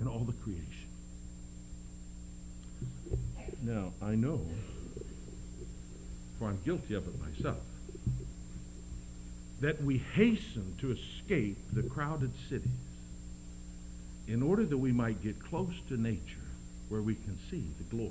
in 0.00 0.08
all 0.08 0.24
the 0.24 0.32
creation. 0.32 0.66
Now, 3.62 3.92
I 4.02 4.14
know, 4.14 4.40
for 6.42 6.48
I'm 6.48 6.58
guilty 6.64 6.94
of 6.94 7.06
it 7.06 7.14
myself, 7.20 7.60
that 9.60 9.80
we 9.80 9.98
hasten 9.98 10.74
to 10.80 10.90
escape 10.90 11.56
the 11.72 11.84
crowded 11.84 12.32
cities 12.48 12.66
in 14.26 14.42
order 14.42 14.64
that 14.66 14.76
we 14.76 14.90
might 14.90 15.22
get 15.22 15.40
close 15.40 15.74
to 15.88 15.96
nature 15.96 16.18
where 16.88 17.00
we 17.00 17.14
can 17.14 17.38
see 17.48 17.64
the 17.78 17.84
glory 17.84 18.10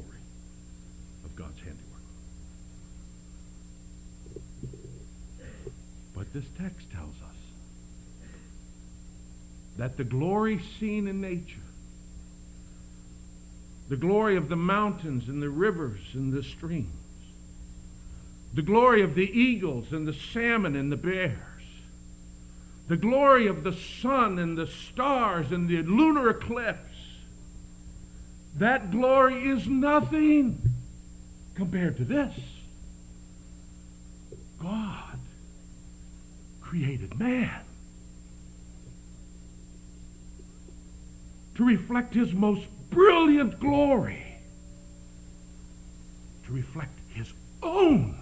of 1.25 1.35
God's 1.35 1.59
handiwork. 1.59 1.81
But 6.15 6.31
this 6.31 6.45
text 6.57 6.89
tells 6.89 7.15
us 7.15 7.35
that 9.75 9.97
the 9.97 10.05
glory 10.05 10.61
seen 10.79 11.09
in 11.09 11.19
nature, 11.19 11.59
the 13.89 13.97
glory 13.97 14.37
of 14.37 14.47
the 14.47 14.55
mountains 14.55 15.27
and 15.27 15.41
the 15.43 15.49
rivers 15.49 15.99
and 16.13 16.31
the 16.31 16.43
streams, 16.43 16.95
the 18.53 18.61
glory 18.61 19.01
of 19.01 19.15
the 19.15 19.29
eagles 19.29 19.93
and 19.93 20.07
the 20.07 20.13
salmon 20.13 20.75
and 20.75 20.91
the 20.91 20.97
bears, 20.97 21.37
the 22.87 22.97
glory 22.97 23.47
of 23.47 23.63
the 23.63 23.73
sun 23.73 24.39
and 24.39 24.57
the 24.57 24.67
stars 24.67 25.51
and 25.51 25.69
the 25.69 25.81
lunar 25.83 26.29
eclipse. 26.29 26.89
That 28.57 28.91
glory 28.91 29.47
is 29.47 29.67
nothing 29.67 30.61
compared 31.55 31.97
to 31.97 32.03
this. 32.03 32.35
God 34.61 35.19
created 36.59 37.17
man 37.17 37.61
to 41.55 41.65
reflect 41.65 42.13
his 42.13 42.33
most 42.33 42.65
brilliant 42.89 43.59
glory, 43.59 44.37
to 46.45 46.51
reflect 46.51 46.97
his 47.13 47.31
own 47.63 48.20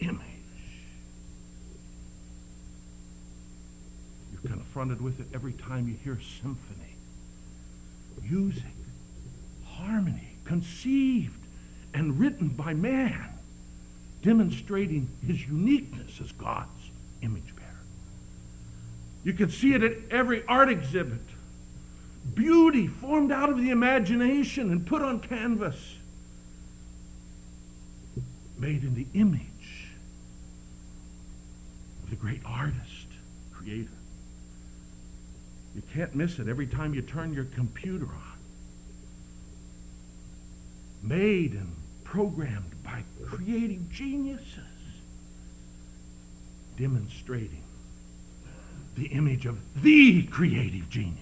image. 0.00 0.20
You're 4.32 4.52
confronted 4.52 5.00
with 5.00 5.20
it 5.20 5.26
every 5.34 5.52
time 5.52 5.88
you 5.88 5.94
hear 6.02 6.18
symphony, 6.40 6.96
music, 8.22 8.64
harmony, 9.64 10.36
conceived 10.44 11.40
and 11.94 12.18
written 12.18 12.48
by 12.48 12.74
man, 12.74 13.30
demonstrating 14.22 15.08
his 15.26 15.46
uniqueness 15.46 16.20
as 16.20 16.32
God's 16.32 16.90
image 17.22 17.54
bearer. 17.56 17.68
You 19.22 19.32
can 19.32 19.50
see 19.50 19.74
it 19.74 19.82
at 19.82 19.92
every 20.10 20.44
art 20.46 20.68
exhibit. 20.68 21.20
Beauty 22.34 22.86
formed 22.86 23.30
out 23.30 23.50
of 23.50 23.58
the 23.58 23.70
imagination 23.70 24.70
and 24.70 24.86
put 24.86 25.02
on 25.02 25.20
canvas. 25.20 25.76
Made 28.58 28.82
in 28.82 28.94
the 28.94 29.06
image 29.14 29.53
the 32.10 32.16
great 32.16 32.40
artist, 32.44 33.06
creator. 33.52 33.90
You 35.74 35.82
can't 35.92 36.14
miss 36.14 36.38
it 36.38 36.48
every 36.48 36.66
time 36.66 36.94
you 36.94 37.02
turn 37.02 37.34
your 37.34 37.44
computer 37.44 38.06
on. 38.06 38.38
Made 41.02 41.52
and 41.52 41.74
programmed 42.04 42.82
by 42.84 43.02
creative 43.26 43.90
geniuses, 43.90 44.58
demonstrating 46.78 47.64
the 48.96 49.06
image 49.06 49.46
of 49.46 49.58
the 49.82 50.22
creative 50.24 50.88
genius. 50.88 51.18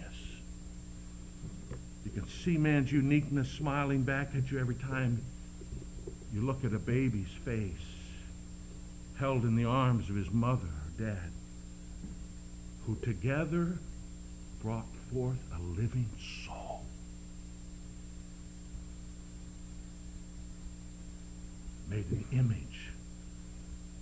You 2.05 2.11
can 2.11 2.29
see 2.29 2.59
man's 2.59 2.93
uniqueness 2.93 3.49
smiling 3.49 4.03
back 4.03 4.35
at 4.37 4.51
you 4.51 4.59
every 4.59 4.75
time 4.75 5.23
you 6.35 6.43
look 6.43 6.65
at 6.65 6.75
a 6.75 6.79
baby's 6.79 7.31
face 7.45 7.92
held 9.23 9.45
in 9.45 9.55
the 9.55 9.65
arms 9.65 10.11
of 10.11 10.17
his 10.17 10.29
mother 10.33 10.67
or 10.67 11.05
dad, 11.05 11.31
who 12.85 12.97
together 13.05 13.79
brought 14.61 14.89
forth 15.13 15.39
a 15.57 15.63
living 15.81 16.09
soul. 16.45 16.83
Made 21.89 22.11
the 22.11 22.37
image 22.37 22.89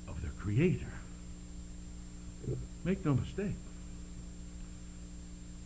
of 0.09 0.23
their 0.23 0.31
Creator. 0.39 0.95
Make 2.83 3.05
no 3.05 3.13
mistake. 3.13 3.61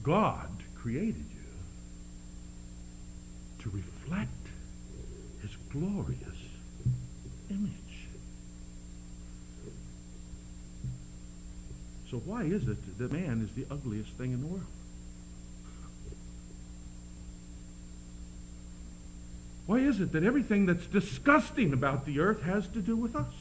God 0.02 0.50
created 0.74 1.26
you 1.32 1.54
to 3.60 3.70
reflect 3.70 4.30
his 5.42 5.52
glorious 5.70 6.40
image. 7.50 7.83
So 12.14 12.20
why 12.20 12.44
is 12.44 12.68
it 12.68 12.98
that 12.98 13.10
man 13.10 13.42
is 13.42 13.52
the 13.56 13.66
ugliest 13.74 14.10
thing 14.12 14.30
in 14.30 14.40
the 14.40 14.46
world? 14.46 14.62
Why 19.66 19.78
is 19.78 19.98
it 19.98 20.12
that 20.12 20.22
everything 20.22 20.66
that's 20.66 20.86
disgusting 20.86 21.72
about 21.72 22.06
the 22.06 22.20
earth 22.20 22.42
has 22.42 22.68
to 22.68 22.78
do 22.78 22.94
with 22.94 23.16
us? 23.16 23.34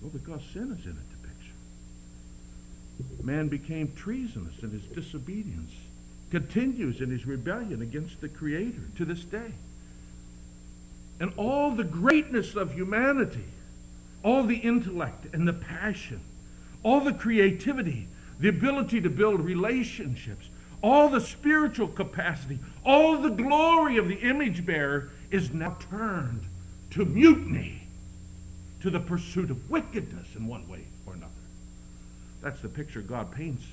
Well, 0.00 0.12
because 0.12 0.40
sin 0.52 0.70
is 0.78 0.84
in 0.84 0.92
it, 0.92 1.10
the 1.10 1.28
picture. 1.28 3.24
Man 3.24 3.48
became 3.48 3.92
treasonous 3.96 4.62
in 4.62 4.70
his 4.70 4.84
disobedience, 4.94 5.72
continues 6.30 7.00
in 7.00 7.10
his 7.10 7.26
rebellion 7.26 7.82
against 7.82 8.20
the 8.20 8.28
Creator 8.28 8.84
to 8.98 9.04
this 9.04 9.24
day. 9.24 9.50
And 11.18 11.32
all 11.36 11.72
the 11.72 11.82
greatness 11.82 12.54
of 12.54 12.72
humanity, 12.72 13.46
all 14.22 14.42
the 14.42 14.56
intellect 14.56 15.26
and 15.32 15.46
the 15.46 15.52
passion, 15.52 16.20
all 16.82 17.00
the 17.00 17.12
creativity, 17.12 18.06
the 18.40 18.48
ability 18.48 19.00
to 19.00 19.10
build 19.10 19.40
relationships, 19.40 20.48
all 20.82 21.08
the 21.08 21.20
spiritual 21.20 21.88
capacity, 21.88 22.58
all 22.84 23.16
the 23.18 23.30
glory 23.30 23.96
of 23.96 24.08
the 24.08 24.16
image 24.16 24.64
bearer 24.64 25.10
is 25.30 25.52
now 25.52 25.76
turned 25.90 26.42
to 26.90 27.04
mutiny 27.04 27.82
to 28.80 28.90
the 28.90 29.00
pursuit 29.00 29.50
of 29.50 29.70
wickedness 29.70 30.26
in 30.36 30.46
one 30.46 30.68
way 30.68 30.84
or 31.06 31.14
another. 31.14 31.32
That's 32.42 32.60
the 32.60 32.68
picture 32.68 33.00
God 33.00 33.32
paints 33.32 33.64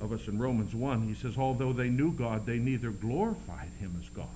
of 0.00 0.12
us 0.12 0.28
in 0.28 0.38
Romans 0.38 0.74
1. 0.74 1.02
He 1.02 1.14
says, 1.14 1.36
Although 1.36 1.74
they 1.74 1.90
knew 1.90 2.12
God, 2.12 2.46
they 2.46 2.58
neither 2.58 2.90
glorified 2.90 3.68
him 3.78 3.94
as 4.02 4.08
God 4.08 4.26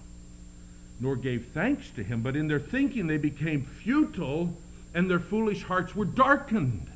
nor 1.02 1.16
gave 1.16 1.48
thanks 1.52 1.90
to 1.90 2.04
him, 2.04 2.22
but 2.22 2.36
in 2.36 2.46
their 2.46 2.60
thinking 2.60 3.08
they 3.08 3.16
became 3.16 3.64
futile 3.64 4.56
and 4.94 5.10
their 5.10 5.20
foolish 5.20 5.62
hearts 5.62 5.94
were 5.94 6.04
darkened. 6.04 6.88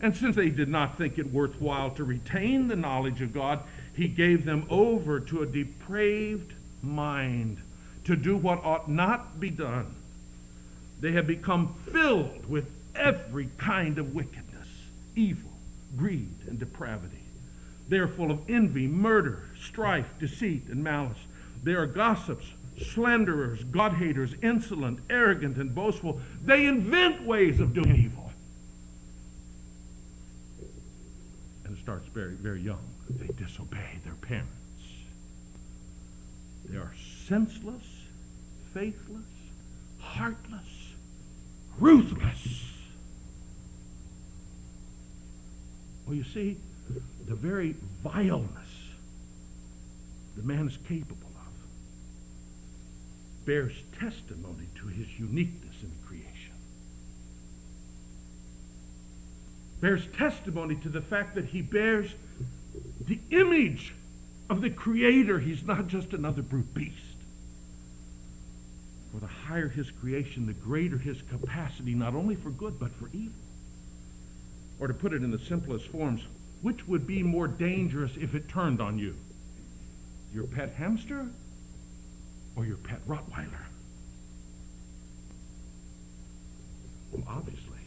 And 0.00 0.16
since 0.16 0.34
they 0.34 0.48
did 0.48 0.68
not 0.68 0.98
think 0.98 1.18
it 1.18 1.32
worthwhile 1.32 1.90
to 1.92 2.04
retain 2.04 2.68
the 2.68 2.76
knowledge 2.76 3.22
of 3.22 3.32
God, 3.32 3.60
he 3.94 4.08
gave 4.08 4.44
them 4.44 4.66
over 4.68 5.20
to 5.20 5.42
a 5.42 5.46
depraved 5.46 6.54
mind 6.82 7.58
to 8.04 8.16
do 8.16 8.36
what 8.36 8.64
ought 8.64 8.90
not 8.90 9.38
be 9.38 9.50
done. 9.50 9.94
They 11.00 11.12
have 11.12 11.26
become 11.26 11.74
filled 11.92 12.48
with 12.48 12.70
every 12.94 13.48
kind 13.58 13.98
of 13.98 14.14
wickedness, 14.14 14.68
evil, 15.14 15.50
greed, 15.96 16.34
and 16.48 16.58
depravity. 16.58 17.22
They 17.88 17.98
are 17.98 18.08
full 18.08 18.30
of 18.30 18.48
envy, 18.48 18.86
murder, 18.86 19.44
strife, 19.60 20.06
deceit, 20.18 20.68
and 20.68 20.82
malice. 20.82 21.18
They 21.62 21.74
are 21.74 21.86
gossips, 21.86 22.46
slanderers, 22.84 23.64
God 23.64 23.92
haters, 23.92 24.34
insolent, 24.42 25.00
arrogant, 25.10 25.56
and 25.56 25.74
boastful. 25.74 26.20
They 26.44 26.66
invent 26.66 27.24
ways 27.24 27.60
of 27.60 27.72
doing 27.72 27.96
evil. 27.96 28.32
And 31.64 31.76
it 31.76 31.80
starts 31.80 32.06
very, 32.08 32.34
very 32.34 32.60
young. 32.60 32.84
They 33.08 33.28
disobey 33.28 33.98
their 34.04 34.14
parents. 34.14 34.50
They 36.66 36.76
are 36.76 36.92
senseless, 37.26 37.84
faithless, 38.72 39.24
heartless, 40.00 40.92
ruthless. 41.78 42.64
Well, 46.06 46.16
you 46.16 46.24
see, 46.24 46.56
the 47.26 47.34
very 47.34 47.76
vileness 48.02 48.62
the 50.36 50.42
man 50.42 50.66
is 50.66 50.78
capable 50.88 51.30
bears 53.44 53.72
testimony 53.98 54.68
to 54.76 54.86
his 54.86 55.06
uniqueness 55.18 55.74
in 55.82 55.92
creation. 56.06 56.54
Bears 59.80 60.06
testimony 60.16 60.76
to 60.76 60.88
the 60.88 61.00
fact 61.00 61.34
that 61.34 61.46
he 61.46 61.60
bears 61.60 62.14
the 63.06 63.18
image 63.30 63.94
of 64.48 64.60
the 64.60 64.70
Creator. 64.70 65.40
He's 65.40 65.64
not 65.64 65.88
just 65.88 66.12
another 66.12 66.42
brute 66.42 66.72
beast. 66.72 66.96
For 69.12 69.20
the 69.20 69.26
higher 69.26 69.68
his 69.68 69.90
creation, 69.90 70.46
the 70.46 70.52
greater 70.52 70.98
his 70.98 71.20
capacity, 71.22 71.94
not 71.94 72.14
only 72.14 72.36
for 72.36 72.50
good, 72.50 72.78
but 72.78 72.92
for 72.92 73.08
evil. 73.12 73.34
Or 74.78 74.88
to 74.88 74.94
put 74.94 75.12
it 75.12 75.22
in 75.22 75.30
the 75.30 75.38
simplest 75.38 75.88
forms, 75.88 76.22
which 76.62 76.86
would 76.86 77.06
be 77.06 77.22
more 77.22 77.48
dangerous 77.48 78.12
if 78.16 78.34
it 78.34 78.48
turned 78.48 78.80
on 78.80 78.98
you? 78.98 79.16
Your 80.32 80.44
pet 80.44 80.74
hamster 80.74 81.26
or 82.56 82.64
your 82.64 82.76
pet 82.76 83.00
Rottweiler? 83.06 83.66
Well, 87.12 87.24
obviously, 87.28 87.78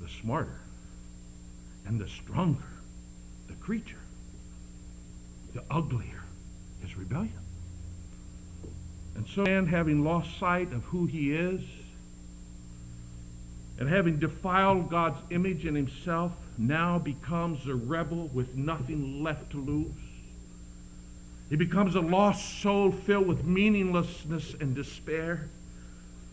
the 0.00 0.08
smarter 0.08 0.60
and 1.86 2.00
the 2.00 2.08
stronger 2.08 2.62
the 3.50 3.54
creature, 3.54 3.98
the 5.54 5.62
uglier 5.70 6.22
his 6.82 6.96
rebellion. 6.96 7.32
And 9.16 9.26
so, 9.28 9.42
man, 9.42 9.66
having 9.66 10.04
lost 10.04 10.38
sight 10.38 10.72
of 10.72 10.82
who 10.84 11.06
he 11.06 11.32
is, 11.32 11.60
and 13.78 13.88
having 13.88 14.18
defiled 14.18 14.90
God's 14.90 15.18
image 15.30 15.66
in 15.66 15.74
himself, 15.74 16.32
now 16.58 16.98
becomes 16.98 17.66
a 17.66 17.74
rebel 17.74 18.28
with 18.32 18.54
nothing 18.54 19.22
left 19.22 19.50
to 19.50 19.56
lose. 19.56 19.90
He 21.50 21.56
becomes 21.56 21.96
a 21.96 22.00
lost 22.00 22.62
soul 22.62 22.92
filled 22.92 23.26
with 23.26 23.44
meaninglessness 23.44 24.54
and 24.60 24.74
despair. 24.74 25.48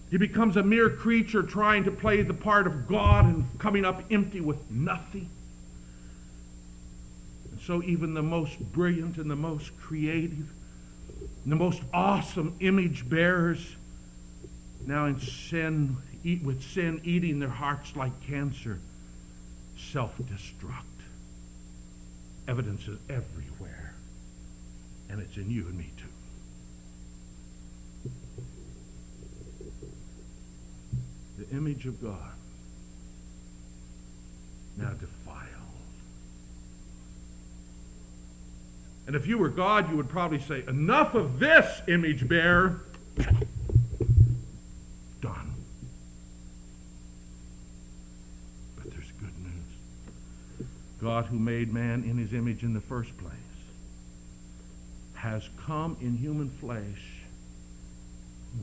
He 0.10 0.18
becomes 0.18 0.56
a 0.56 0.64
mere 0.64 0.90
creature 0.90 1.44
trying 1.44 1.84
to 1.84 1.92
play 1.92 2.22
the 2.22 2.34
part 2.34 2.68
of 2.68 2.88
God 2.88 3.26
and 3.26 3.46
coming 3.60 3.84
up 3.84 4.04
empty 4.10 4.40
with 4.40 4.72
nothing. 4.72 5.30
And 7.52 7.60
so, 7.60 7.84
even 7.84 8.14
the 8.14 8.24
most 8.24 8.58
brilliant 8.72 9.18
and 9.18 9.30
the 9.30 9.36
most 9.36 9.78
creative 9.80 10.54
the 11.48 11.56
most 11.56 11.82
awesome 11.94 12.54
image 12.60 13.10
bearers 13.10 13.76
now 14.86 15.06
in 15.06 15.20
sin, 15.20 15.96
eat 16.24 16.44
with 16.44 16.62
sin 16.62 17.02
eating 17.04 17.40
their 17.40 17.50
hearts 17.50 17.96
like 17.96 18.12
cancer, 18.28 18.80
self-destruct. 19.78 20.84
Evidence 22.48 22.88
is 22.88 22.98
everywhere. 23.10 23.87
And 25.10 25.22
it's 25.22 25.38
in 25.38 25.50
you 25.50 25.66
and 25.68 25.78
me 25.78 25.92
too. 25.98 26.04
The 31.38 31.56
image 31.56 31.86
of 31.86 32.02
God 32.02 32.34
now 34.78 34.92
defiled. 34.92 35.48
And 39.08 39.16
if 39.16 39.26
you 39.26 39.38
were 39.38 39.50
God, 39.50 39.90
you 39.90 39.96
would 39.98 40.10
probably 40.10 40.40
say, 40.40 40.64
Enough 40.68 41.16
of 41.16 41.40
this, 41.40 41.82
image 41.88 42.28
bearer. 42.28 42.82
Done. 45.22 45.54
But 48.76 48.92
there's 48.92 49.12
good 49.14 49.38
news. 49.42 50.68
God, 51.02 51.26
who 51.26 51.40
made 51.40 51.74
man 51.74 52.04
in 52.04 52.18
his 52.18 52.34
image 52.34 52.64
in 52.64 52.74
the 52.74 52.82
first 52.82 53.18
place, 53.18 53.34
has 55.18 55.50
come 55.66 55.98
in 56.00 56.16
human 56.16 56.50
flesh, 56.50 57.24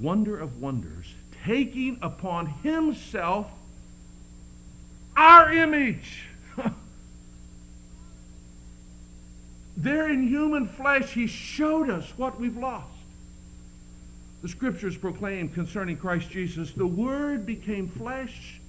wonder 0.01 0.39
of 0.39 0.61
wonders, 0.61 1.13
taking 1.45 1.99
upon 2.01 2.47
himself 2.47 3.51
our 5.17 5.53
image. 5.53 6.27
there 9.77 10.09
in 10.09 10.29
human 10.29 10.69
flesh, 10.69 11.11
he 11.13 11.27
showed 11.27 11.91
us 11.91 12.13
what 12.17 12.41
we've 12.41 12.57
lost. 12.57 12.89
The 14.43 14.49
scriptures 14.49 14.97
proclaim 14.97 15.49
concerning 15.49 15.97
Christ 15.97 16.31
Jesus, 16.31 16.71
the 16.73 16.87
Word 16.87 17.47
became 17.47 17.89
flesh 17.89 18.61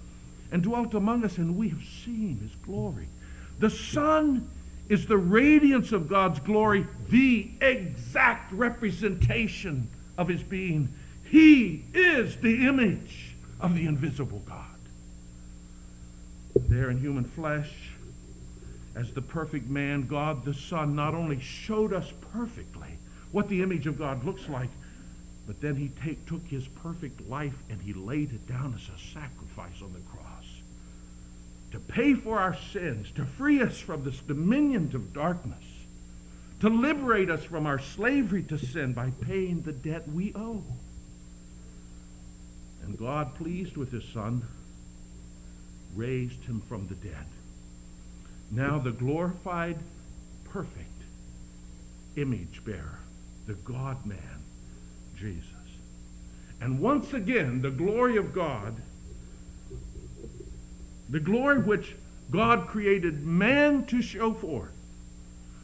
and 0.51 0.63
dwelt 0.63 0.93
among 0.93 1.23
us, 1.23 1.37
and 1.37 1.57
we 1.57 1.69
have 1.69 1.83
seen 2.03 2.39
his 2.41 2.55
glory. 2.65 3.07
The 3.59 3.69
Son 3.69 4.49
is 4.89 5.05
the 5.07 5.17
radiance 5.17 5.91
of 5.91 6.07
God's 6.07 6.39
glory, 6.39 6.85
the 7.09 7.49
exact 7.61 8.51
representation 8.51 9.87
of 10.17 10.27
his 10.27 10.43
being. 10.43 10.93
He 11.25 11.83
is 11.93 12.35
the 12.37 12.67
image 12.67 13.35
of 13.59 13.75
the 13.75 13.85
invisible 13.87 14.43
God. 14.45 14.65
There 16.55 16.89
in 16.89 16.99
human 16.99 17.25
flesh, 17.25 17.71
as 18.95 19.11
the 19.11 19.21
perfect 19.21 19.67
man, 19.67 20.07
God 20.07 20.45
the 20.45 20.53
Son 20.53 20.95
not 20.95 21.13
only 21.13 21.39
showed 21.39 21.91
us 21.91 22.13
perfectly 22.33 22.97
what 23.31 23.49
the 23.49 23.61
image 23.61 23.87
of 23.87 23.97
God 23.97 24.23
looks 24.23 24.47
like, 24.47 24.69
but 25.47 25.59
then 25.61 25.75
he 25.75 25.89
take, 26.03 26.25
took 26.25 26.45
his 26.47 26.67
perfect 26.67 27.27
life 27.27 27.55
and 27.69 27.81
he 27.81 27.93
laid 27.93 28.31
it 28.33 28.47
down 28.47 28.73
as 28.73 28.87
a 28.89 29.13
sacrifice 29.13 29.81
on 29.81 29.93
the 29.93 29.99
cross 29.99 30.24
to 31.75 31.81
pay 31.81 32.13
for 32.13 32.39
our 32.39 32.55
sins, 32.71 33.11
to 33.11 33.25
free 33.25 33.61
us 33.61 33.77
from 33.77 34.01
this 34.05 34.21
dominion 34.21 34.89
of 34.93 35.11
darkness, 35.11 35.61
to 36.61 36.69
liberate 36.69 37.29
us 37.29 37.43
from 37.43 37.65
our 37.65 37.79
slavery 37.79 38.43
to 38.43 38.57
sin 38.57 38.93
by 38.93 39.11
paying 39.19 39.61
the 39.61 39.73
debt 39.73 40.07
we 40.07 40.31
owe. 40.35 40.63
And 42.81 42.97
God, 42.97 43.35
pleased 43.35 43.75
with 43.75 43.91
his 43.91 44.05
Son, 44.13 44.41
raised 45.93 46.41
him 46.45 46.61
from 46.61 46.87
the 46.87 46.95
dead. 46.95 47.25
Now 48.51 48.79
the 48.79 48.93
glorified, 48.93 49.77
perfect 50.45 51.01
image 52.15 52.63
bearer, 52.63 52.99
the 53.47 53.55
God 53.55 54.05
man, 54.05 54.43
Jesus. 55.17 55.43
And 56.61 56.79
once 56.79 57.11
again, 57.11 57.61
the 57.61 57.69
glory 57.69 58.15
of 58.15 58.33
God, 58.33 58.75
the 61.09 61.19
glory 61.19 61.59
which 61.59 61.95
God 62.31 62.67
created 62.67 63.25
man 63.25 63.85
to 63.85 64.01
show 64.01 64.33
forth, 64.33 64.71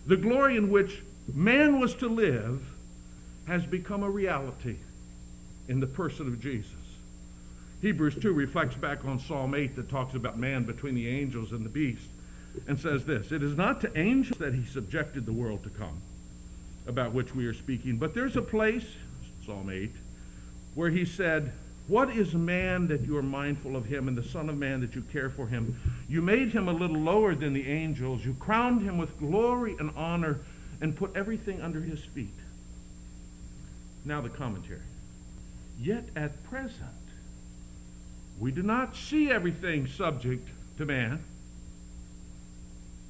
the 0.06 0.18
glory 0.18 0.58
in 0.58 0.70
which 0.70 1.02
man 1.34 1.80
was 1.80 1.96
to 1.96 2.08
live, 2.08 2.62
has 3.48 3.66
become 3.66 4.04
a 4.04 4.10
reality 4.10 4.78
in 5.68 5.80
the 5.80 5.88
person 5.88 6.28
of 6.28 6.40
Jesus. 6.40 6.72
Hebrews 7.82 8.16
2 8.22 8.32
reflects 8.32 8.76
back 8.76 9.06
on 9.06 9.20
Psalm 9.20 9.56
8 9.56 9.76
that 9.76 9.90
talks 9.90 10.14
about 10.14 10.38
man 10.38 10.64
between 10.64 10.94
the 10.94 11.08
angels 11.08 11.52
and 11.52 11.66
the 11.66 11.70
beast 11.70 12.08
and 12.68 12.80
says 12.80 13.06
this 13.06 13.32
It 13.32 13.42
is 13.42 13.58
not 13.58 13.82
to 13.82 13.98
angels 13.98 14.38
that 14.38 14.54
he 14.54 14.66
subjected 14.66 15.26
the 15.26 15.34
world 15.34 15.64
to 15.64 15.70
come, 15.70 16.02
about 16.88 17.14
which 17.14 17.34
we 17.34 17.46
are 17.46 17.54
speaking, 17.54 17.98
but 17.98 18.14
there's 18.14 18.36
a 18.36 18.42
place, 18.42 18.86
Psalm 19.46 19.70
8, 19.70 19.92
where 20.76 20.90
he 20.90 21.06
said, 21.06 21.52
What 21.88 22.10
is 22.10 22.34
man 22.34 22.88
that 22.88 23.02
you 23.02 23.18
are 23.18 23.24
mindful 23.24 23.76
of 23.76 23.86
him, 23.86 24.08
and 24.08 24.18
the 24.18 24.24
Son 24.24 24.50
of 24.50 24.58
Man 24.58 24.80
that 24.82 24.96
you 24.96 25.02
care 25.02 25.30
for 25.30 25.48
him? 25.48 25.78
You 26.08 26.22
made 26.22 26.50
him 26.50 26.68
a 26.68 26.74
little 26.74 26.98
lower 26.98 27.36
than 27.36 27.54
the 27.54 27.68
angels. 27.68 28.24
You 28.24 28.36
crowned 28.40 28.82
him 28.82 28.98
with 28.98 29.18
glory 29.20 29.76
and 29.80 29.92
honor 29.96 30.40
and 30.80 30.96
put 30.96 31.16
everything 31.16 31.62
under 31.62 31.82
his 31.82 32.04
feet. 32.04 32.30
Now 34.06 34.22
the 34.22 34.30
commentary. 34.30 34.80
Yet 35.80 36.06
at 36.16 36.44
present, 36.44 36.90
we 38.40 38.52
do 38.52 38.64
not 38.64 38.96
see 38.96 39.30
everything 39.30 39.88
subject 39.88 40.48
to 40.78 40.86
man, 40.86 41.24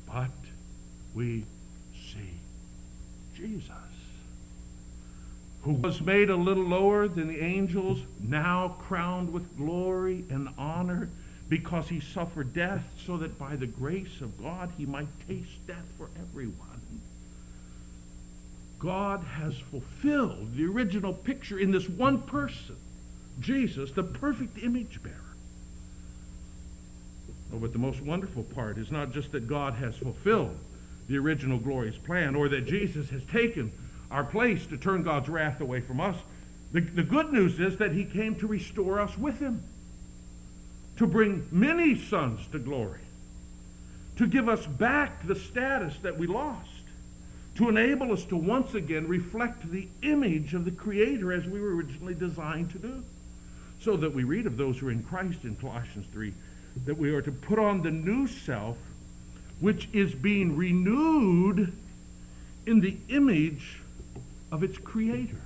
but 0.08 0.32
we 1.14 1.46
see 2.12 2.34
Jesus, 3.36 3.72
who 5.64 5.74
was 5.74 6.02
made 6.02 6.30
a 6.30 6.36
little 6.36 6.64
lower 6.64 7.08
than 7.08 7.28
the 7.28 7.42
angels, 7.42 8.00
now 8.22 8.76
crowned 8.88 9.32
with 9.32 9.58
glory 9.58 10.26
and 10.30 10.50
honor 10.58 11.10
because 11.50 11.88
he 11.88 12.00
suffered 12.00 12.54
death 12.54 12.84
so 13.06 13.18
that 13.18 13.38
by 13.38 13.56
the 13.56 13.68
grace 13.68 14.22
of 14.22 14.42
God 14.42 14.72
he 14.78 14.86
might 14.86 15.08
taste 15.28 15.68
death 15.68 15.86
for 15.98 16.10
everyone. 16.20 16.56
God 18.80 19.24
has 19.24 19.56
fulfilled 19.70 20.56
the 20.56 20.66
original 20.66 21.14
picture 21.14 21.60
in 21.60 21.72
this 21.72 21.88
one 21.88 22.22
person 22.22 22.76
Jesus, 23.40 23.92
the 23.92 24.04
perfect 24.04 24.58
image 24.64 25.02
bearer. 25.04 25.16
Oh, 27.54 27.58
but 27.58 27.74
the 27.74 27.80
most 27.80 28.02
wonderful 28.02 28.44
part 28.44 28.78
is 28.78 28.92
not 28.92 29.12
just 29.12 29.32
that 29.32 29.48
God 29.48 29.74
has 29.74 29.96
fulfilled 29.98 30.58
the 31.08 31.18
original 31.18 31.58
glorious 31.58 31.98
plan 31.98 32.36
or 32.36 32.50
that 32.50 32.66
Jesus 32.66 33.10
has 33.10 33.24
taken 33.32 33.72
our 34.12 34.24
place 34.24 34.66
to 34.68 34.78
turn 34.78 35.04
God's 35.04 35.30
wrath 35.30 35.62
away 35.62 35.80
from 35.80 36.00
us. 36.00 36.16
The, 36.74 36.82
the 36.82 37.04
good 37.04 37.32
news 37.34 37.60
is 37.60 37.78
that 37.78 37.94
he 37.94 38.06
came 38.06 38.36
to 38.36 38.48
restore 38.48 39.00
us 39.00 39.18
with 39.18 39.40
him, 39.40 39.64
to 40.98 41.08
bring 41.08 41.48
many 41.52 41.98
sons 41.98 42.46
to 42.52 42.60
glory, 42.60 43.00
to 44.18 44.28
give 44.28 44.48
us 44.48 44.66
back 44.66 45.26
the 45.26 45.36
status 45.36 45.96
that 46.04 46.18
we 46.18 46.28
lost, 46.28 46.70
to 47.56 47.70
enable 47.70 48.12
us 48.12 48.24
to 48.26 48.38
once 48.38 48.74
again 48.76 49.08
reflect 49.08 49.70
the 49.72 49.88
image 50.04 50.54
of 50.54 50.66
the 50.66 50.72
Creator 50.72 51.34
as 51.34 51.46
we 51.46 51.60
were 51.60 51.76
originally 51.76 52.14
designed 52.14 52.70
to 52.72 52.78
do 52.78 53.04
so 53.82 53.98
that 53.98 54.14
we 54.14 54.24
read 54.24 54.46
of 54.46 54.58
those 54.58 54.78
who 54.78 54.88
are 54.88 54.92
in 54.92 55.04
Christ 55.04 55.44
in 55.44 55.56
Colossians 55.56 56.06
3, 56.14 56.34
that 56.86 56.98
we 56.98 57.10
are 57.12 57.22
to 57.22 57.32
put 57.32 57.58
on 57.58 57.82
the 57.82 57.92
new 57.92 58.28
self, 58.28 58.78
which 59.60 59.90
is 59.92 60.14
being 60.14 60.56
renewed 60.56 61.74
in 62.68 62.80
the 62.80 62.96
image 63.10 63.81
of 64.52 64.64
its 64.64 64.78
creator. 64.78 65.42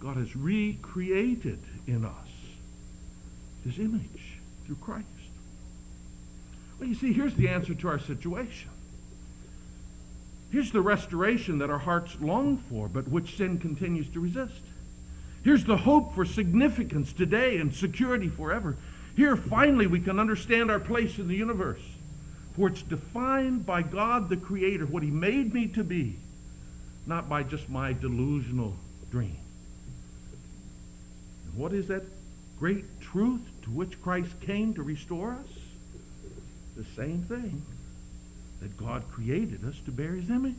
God 0.00 0.16
has 0.16 0.34
recreated 0.34 1.60
in 1.86 2.04
us 2.04 2.28
his 3.64 3.78
image 3.78 4.38
through 4.64 4.76
Christ. 4.76 5.06
Well, 6.78 6.88
you 6.88 6.94
see, 6.94 7.12
here's 7.12 7.34
the 7.34 7.48
answer 7.48 7.74
to 7.74 7.88
our 7.88 7.98
situation. 7.98 8.70
Here's 10.50 10.72
the 10.72 10.80
restoration 10.80 11.58
that 11.58 11.70
our 11.70 11.78
hearts 11.78 12.16
long 12.20 12.56
for, 12.68 12.88
but 12.88 13.06
which 13.08 13.36
sin 13.36 13.58
continues 13.58 14.08
to 14.10 14.20
resist. 14.20 14.62
Here's 15.44 15.64
the 15.64 15.76
hope 15.76 16.14
for 16.14 16.24
significance 16.24 17.12
today 17.12 17.58
and 17.58 17.74
security 17.74 18.28
forever. 18.28 18.76
Here, 19.16 19.36
finally, 19.36 19.86
we 19.86 20.00
can 20.00 20.18
understand 20.18 20.70
our 20.70 20.80
place 20.80 21.18
in 21.18 21.28
the 21.28 21.36
universe. 21.36 21.82
For 22.56 22.68
it's 22.68 22.82
defined 22.82 23.64
by 23.64 23.82
God 23.82 24.28
the 24.28 24.36
Creator, 24.36 24.86
what 24.86 25.02
He 25.02 25.10
made 25.10 25.54
me 25.54 25.68
to 25.68 25.84
be, 25.84 26.16
not 27.06 27.28
by 27.28 27.42
just 27.42 27.68
my 27.68 27.92
delusional 27.92 28.74
dream. 29.10 29.36
And 31.46 31.54
what 31.54 31.72
is 31.72 31.88
that 31.88 32.02
great 32.58 33.00
truth 33.00 33.42
to 33.62 33.70
which 33.70 34.00
Christ 34.02 34.40
came 34.42 34.74
to 34.74 34.82
restore 34.82 35.32
us? 35.32 35.48
The 36.76 36.84
same 36.96 37.22
thing 37.22 37.62
that 38.60 38.76
God 38.76 39.04
created 39.10 39.64
us 39.64 39.76
to 39.86 39.90
bear 39.90 40.12
His 40.12 40.30
image. 40.30 40.54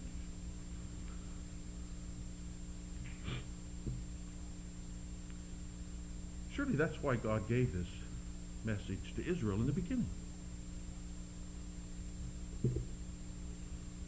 Surely 6.53 6.73
that's 6.73 7.01
why 7.01 7.15
God 7.15 7.47
gave 7.47 7.73
this 7.73 7.87
message 8.65 9.13
to 9.15 9.25
Israel 9.25 9.59
in 9.59 9.67
the 9.67 9.71
beginning. 9.71 10.09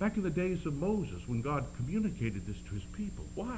Back 0.04 0.18
in 0.18 0.24
the 0.24 0.30
days 0.30 0.66
of 0.66 0.74
Moses, 0.74 1.26
when 1.28 1.42
God 1.42 1.66
communicated 1.78 2.46
this 2.46 2.58
to 2.68 2.74
his 2.74 2.84
people. 2.92 3.24
Why? 3.36 3.58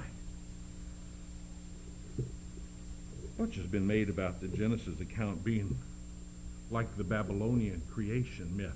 Much 3.40 3.56
has 3.56 3.66
been 3.66 3.88
made 3.88 4.10
about 4.10 4.42
the 4.42 4.48
Genesis 4.50 5.00
account 5.02 5.44
being 5.44 5.76
like 6.70 6.98
the 6.98 7.04
Babylonian 7.04 7.82
creation 7.92 8.56
myths. 8.56 8.76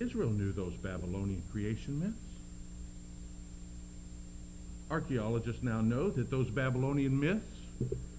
Israel 0.00 0.30
knew 0.30 0.50
those 0.50 0.74
Babylonian 0.74 1.44
creation 1.52 2.00
myths. 2.00 2.16
Archaeologists 4.90 5.62
now 5.62 5.80
know 5.80 6.10
that 6.10 6.32
those 6.32 6.50
Babylonian 6.50 7.20
myths 7.20 7.60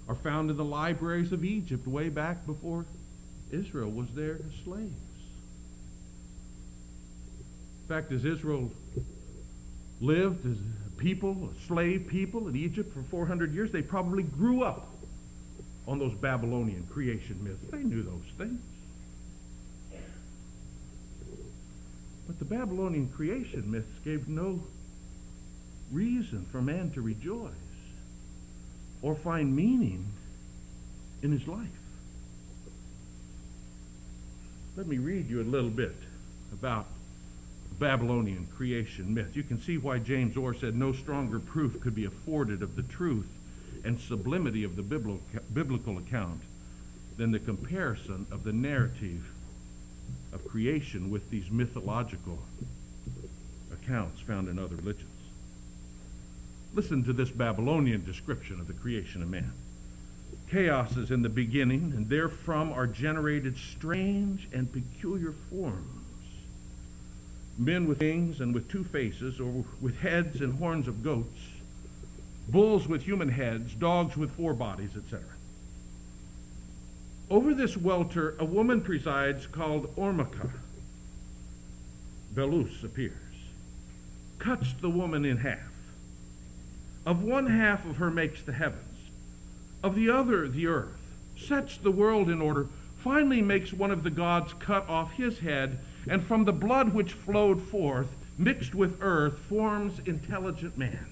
are 0.08 0.15
found 0.15 0.49
in 0.49 0.56
the 0.56 0.63
libraries 0.63 1.34
of 1.34 1.43
Egypt 1.43 1.86
way 1.86 2.08
back 2.08 2.45
before 2.45 2.86
Israel 3.54 3.92
was 3.92 4.08
there 4.16 4.36
as 4.36 4.63
slaves. 4.63 4.92
In 7.84 7.88
fact, 7.88 8.12
as 8.12 8.26
Israel 8.26 8.72
lived 10.02 10.46
as 10.46 10.58
a 10.58 10.89
people, 10.98 11.50
a 11.56 11.68
slave 11.68 12.08
people 12.08 12.48
in 12.48 12.56
Egypt 12.56 12.94
for 12.94 13.04
400 13.04 13.54
years, 13.54 13.72
they 13.72 13.82
probably 13.82 14.24
grew 14.24 14.63
up 14.63 14.89
on 15.88 16.00
those 16.00 16.13
Babylonian 16.13 16.88
creation 16.89 17.44
myths. 17.44 17.63
They 17.72 17.84
knew 17.84 18.02
those 18.02 18.24
things. 18.38 18.60
But 22.26 22.39
the 22.39 22.46
Babylonian 22.46 23.10
creation 23.10 23.70
myths 23.70 24.00
gave 24.04 24.28
no 24.28 24.62
reason 25.92 26.46
for 26.52 26.62
man 26.62 26.89
to 26.92 27.02
rejoice 27.02 27.52
or 29.02 29.16
find 29.16 29.56
meaning 29.56 30.06
in 31.22 31.32
his 31.32 31.48
life. 31.48 31.68
Let 34.75 34.88
me 34.88 34.97
read 34.97 35.29
you 35.29 35.39
a 35.39 35.43
little 35.43 35.69
bit 35.69 35.95
about 36.51 36.88
the 37.69 37.75
Babylonian 37.75 38.47
creation 38.55 39.13
myth. 39.13 39.36
You 39.36 39.43
can 39.43 39.62
see 39.62 39.77
why 39.77 39.99
James 39.99 40.36
Orr 40.36 40.55
said 40.55 40.75
no 40.75 40.93
stronger 40.93 41.39
proof 41.39 41.79
could 41.79 41.93
be 41.93 42.05
afforded 42.05 42.63
of 42.63 42.75
the 42.75 42.81
truth 42.81 43.29
and 43.86 43.99
sublimity 43.99 44.63
of 44.63 44.75
the 44.75 44.81
biblical 44.81 45.97
account 45.99 46.41
than 47.17 47.31
the 47.31 47.39
comparison 47.39 48.25
of 48.31 48.43
the 48.43 48.53
narrative 48.53 49.29
of 50.31 50.47
creation 50.47 51.12
with 51.12 51.29
these 51.29 51.51
mythological 51.51 52.39
accounts 53.71 54.21
found 54.21 54.47
in 54.47 54.57
other 54.57 54.75
religions. 54.77 55.09
Listen 56.73 57.03
to 57.03 57.13
this 57.13 57.29
Babylonian 57.29 58.03
description 58.03 58.59
of 58.59 58.65
the 58.65 58.73
creation 58.73 59.21
of 59.21 59.29
man. 59.29 59.53
Chaos 60.49 60.97
is 60.97 61.12
in 61.12 61.21
the 61.21 61.29
beginning, 61.29 61.93
and 61.95 62.08
therefrom 62.08 62.71
are 62.71 62.88
generated 62.88 63.58
strange 63.58 64.47
and 64.53 64.71
peculiar 64.71 65.34
forms. 65.49 65.88
Men 67.58 67.88
with 67.88 67.99
wings 67.99 68.39
and 68.41 68.53
with 68.53 68.69
two 68.69 68.84
faces, 68.84 69.39
or 69.39 69.65
with 69.82 69.97
heads 69.99 70.41
and 70.41 70.58
horns 70.58 70.88
of 70.88 71.03
goats, 71.03 71.39
bulls 72.49 72.88
with 72.88 73.03
human 73.03 73.29
heads, 73.29 73.73
dogs 73.75 74.17
with 74.17 74.32
four 74.32 74.53
bodies, 74.53 74.91
etc. 74.95 75.23
Over 77.29 77.53
this 77.53 77.77
welter, 77.77 78.36
a 78.39 78.45
woman 78.45 78.82
presides 78.82 79.47
called 79.47 79.95
Ormica. 79.95 80.51
Belus 82.36 82.84
appears, 82.84 83.13
cuts 84.39 84.73
the 84.82 84.89
woman 84.89 85.25
in 85.25 85.38
half. 85.38 85.60
Of 87.06 87.23
one 87.23 87.47
half 87.47 87.86
of 87.86 87.97
her 87.97 88.10
makes 88.10 88.41
the 88.41 88.53
heavens, 88.53 88.92
of 89.84 89.96
the 89.96 90.10
other 90.10 90.48
the 90.48 90.65
earth, 90.65 90.98
sets 91.38 91.78
the 91.78 91.91
world 91.91 92.30
in 92.30 92.41
order, 92.41 92.67
finally 92.98 93.41
makes 93.41 93.74
one 93.74 93.91
of 93.91 94.04
the 94.04 94.10
gods 94.10 94.54
cut 94.60 94.88
off 94.88 95.12
his 95.13 95.39
head, 95.39 95.78
and 96.08 96.26
from 96.26 96.46
the 96.46 96.54
blood 96.54 96.93
which 96.93 97.12
flowed 97.12 97.62
forth, 97.62 98.08
mixed 98.38 98.74
with 98.74 98.98
earth, 99.02 99.38
forms 99.50 100.00
intelligent 100.06 100.78
man. 100.78 101.08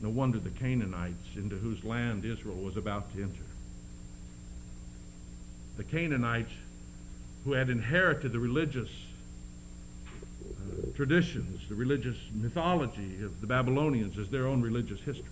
No 0.00 0.10
wonder 0.10 0.38
the 0.38 0.50
Canaanites, 0.50 1.34
into 1.34 1.56
whose 1.56 1.82
land 1.82 2.24
Israel 2.24 2.56
was 2.56 2.76
about 2.76 3.12
to 3.14 3.22
enter. 3.22 3.42
The 5.76 5.82
Canaanites, 5.82 6.52
who 7.44 7.52
had 7.52 7.68
inherited 7.68 8.32
the 8.32 8.38
religious 8.38 8.90
traditions, 10.94 11.68
the 11.68 11.74
religious 11.74 12.16
mythology 12.34 13.22
of 13.22 13.40
the 13.40 13.46
Babylonians 13.46 14.18
as 14.18 14.28
their 14.28 14.46
own 14.46 14.62
religious 14.62 15.00
history. 15.00 15.24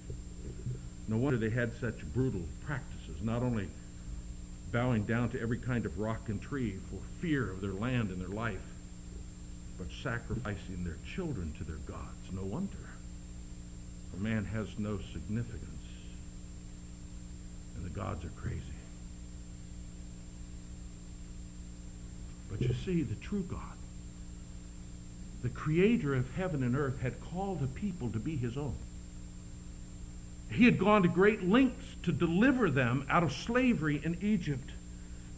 No 1.08 1.16
wonder 1.16 1.38
they 1.38 1.54
had 1.54 1.72
such 1.80 2.04
brutal 2.12 2.42
practices, 2.64 3.16
not 3.22 3.42
only 3.42 3.68
bowing 4.72 5.04
down 5.04 5.28
to 5.30 5.40
every 5.40 5.58
kind 5.58 5.86
of 5.86 5.98
rock 5.98 6.28
and 6.28 6.40
tree 6.40 6.76
for 6.90 6.98
fear 7.20 7.50
of 7.50 7.60
their 7.60 7.72
land 7.72 8.10
and 8.10 8.20
their 8.20 8.28
life, 8.28 8.60
but 9.78 9.86
sacrificing 10.02 10.84
their 10.84 10.98
children 11.14 11.52
to 11.58 11.64
their 11.64 11.76
gods. 11.86 12.32
No 12.32 12.42
wonder 12.42 12.76
for 14.10 14.16
man 14.18 14.44
has 14.44 14.66
no 14.78 14.98
significance, 15.12 15.62
and 17.76 17.84
the 17.84 17.90
gods 17.90 18.24
are 18.24 18.30
crazy. 18.30 18.60
But 22.50 22.62
you 22.62 22.74
see, 22.84 23.02
the 23.02 23.16
true 23.16 23.42
God, 23.42 23.75
the 25.46 25.54
creator 25.54 26.12
of 26.12 26.28
heaven 26.34 26.64
and 26.64 26.76
earth, 26.76 27.00
had 27.00 27.20
called 27.20 27.62
a 27.62 27.68
people 27.68 28.10
to 28.10 28.18
be 28.18 28.34
his 28.34 28.56
own. 28.56 28.74
He 30.50 30.64
had 30.64 30.76
gone 30.76 31.02
to 31.02 31.08
great 31.08 31.48
lengths 31.48 31.86
to 32.02 32.10
deliver 32.10 32.68
them 32.68 33.06
out 33.08 33.22
of 33.22 33.32
slavery 33.32 34.00
in 34.02 34.18
Egypt 34.22 34.68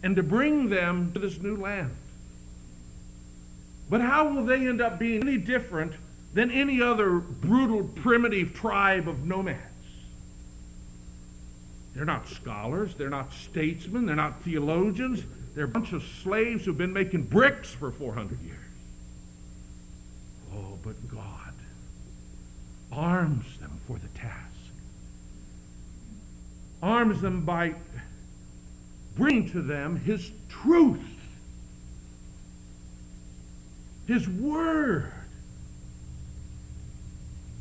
and 0.02 0.16
to 0.16 0.22
bring 0.22 0.70
them 0.70 1.12
to 1.12 1.18
this 1.18 1.38
new 1.38 1.56
land. 1.56 1.94
But 3.90 4.00
how 4.00 4.32
will 4.32 4.46
they 4.46 4.66
end 4.66 4.80
up 4.80 4.98
being 4.98 5.20
any 5.20 5.36
different 5.36 5.92
than 6.32 6.50
any 6.50 6.80
other 6.80 7.18
brutal, 7.18 7.84
primitive 7.84 8.54
tribe 8.54 9.08
of 9.08 9.26
nomads. 9.26 9.58
They're 11.94 12.06
not 12.06 12.28
scholars, 12.28 12.94
they're 12.94 13.10
not 13.10 13.34
statesmen, 13.34 14.06
they're 14.06 14.16
not 14.16 14.42
theologians, 14.42 15.22
they're 15.54 15.64
a 15.64 15.68
bunch 15.68 15.92
of 15.92 16.02
slaves 16.22 16.64
who've 16.64 16.78
been 16.78 16.94
making 16.94 17.24
bricks 17.24 17.72
for 17.72 17.90
400 17.90 18.40
years. 18.40 18.67
But 20.82 21.08
God 21.08 21.54
arms 22.92 23.58
them 23.58 23.80
for 23.86 23.98
the 23.98 24.08
task. 24.08 24.34
Arms 26.82 27.20
them 27.20 27.44
by 27.44 27.74
bringing 29.16 29.50
to 29.50 29.62
them 29.62 29.96
His 29.96 30.30
truth, 30.48 31.00
His 34.06 34.28
Word. 34.28 35.12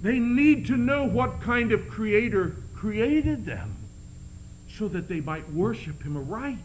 They 0.02 0.20
need 0.20 0.68
to 0.68 0.78
know 0.78 1.06
what 1.06 1.42
kind 1.42 1.72
of 1.72 1.90
creator 1.90 2.56
created 2.76 3.46
them 3.46 3.76
so 4.78 4.88
that 4.88 5.08
they 5.08 5.20
might 5.20 5.52
worship 5.52 6.04
him 6.04 6.16
aright, 6.16 6.58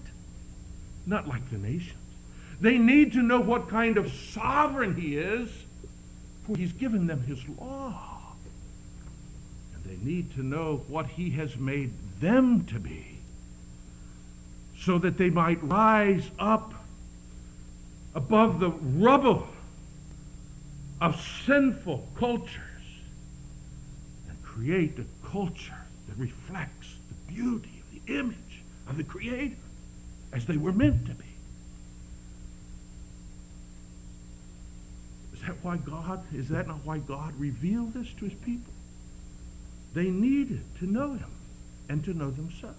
not 1.06 1.26
like 1.26 1.50
the 1.50 1.56
nations. 1.56 1.98
They 2.60 2.76
need 2.76 3.14
to 3.14 3.22
know 3.22 3.40
what 3.40 3.68
kind 3.68 3.96
of 3.96 4.12
sovereign 4.12 4.94
he 4.94 5.16
is, 5.16 5.48
for 6.46 6.56
he's 6.56 6.72
given 6.72 7.06
them 7.06 7.22
his 7.22 7.38
law. 7.60 8.34
And 9.74 9.84
they 9.84 10.04
need 10.04 10.34
to 10.34 10.42
know 10.42 10.82
what 10.88 11.06
he 11.06 11.30
has 11.30 11.56
made 11.56 11.92
them 12.20 12.64
to 12.66 12.78
be, 12.78 13.18
so 14.78 14.98
that 14.98 15.18
they 15.18 15.30
might 15.30 15.62
rise 15.62 16.28
up 16.38 16.74
above 18.14 18.60
the 18.60 18.70
rubble 18.70 19.48
of 21.00 21.20
sinful 21.46 22.06
cultures 22.16 22.58
and 24.28 24.42
create 24.42 24.98
a 24.98 25.28
culture 25.28 25.72
that 26.08 26.16
reflects 26.16 26.94
the 27.08 27.32
beauty 27.32 27.80
of 27.80 28.06
the 28.06 28.18
image 28.18 28.62
of 28.88 28.96
the 28.96 29.04
Creator 29.04 29.56
as 30.32 30.46
they 30.46 30.56
were 30.56 30.72
meant 30.72 31.06
to 31.06 31.14
be. 31.14 31.31
That 35.46 35.56
why 35.62 35.76
God, 35.76 36.24
is 36.32 36.48
that 36.48 36.66
not 36.66 36.84
why 36.84 36.98
God 36.98 37.34
revealed 37.38 37.94
this 37.94 38.08
to 38.18 38.26
his 38.26 38.34
people? 38.34 38.72
They 39.94 40.08
needed 40.10 40.62
to 40.78 40.86
know 40.86 41.14
him 41.14 41.30
and 41.88 42.04
to 42.04 42.14
know 42.14 42.30
themselves. 42.30 42.76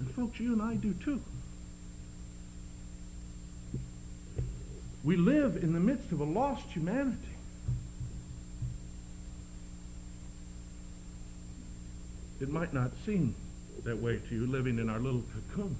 And 0.00 0.10
folks, 0.12 0.38
you 0.38 0.52
and 0.52 0.62
I 0.62 0.74
do 0.74 0.94
too. 0.94 1.20
We 5.04 5.16
live 5.16 5.56
in 5.56 5.72
the 5.72 5.80
midst 5.80 6.12
of 6.12 6.20
a 6.20 6.24
lost 6.24 6.66
humanity. 6.68 7.16
It 12.40 12.50
might 12.50 12.72
not 12.72 12.90
seem 13.04 13.34
that 13.84 13.98
way 13.98 14.20
to 14.28 14.34
you 14.34 14.46
living 14.46 14.78
in 14.78 14.88
our 14.88 15.00
little 15.00 15.22
cocoon. 15.50 15.76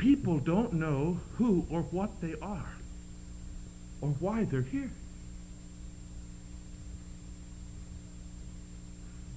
People 0.00 0.38
don't 0.38 0.72
know 0.72 1.20
who 1.36 1.66
or 1.68 1.82
what 1.82 2.22
they 2.22 2.34
are 2.40 2.72
or 4.00 4.08
why 4.18 4.44
they're 4.44 4.62
here. 4.62 4.90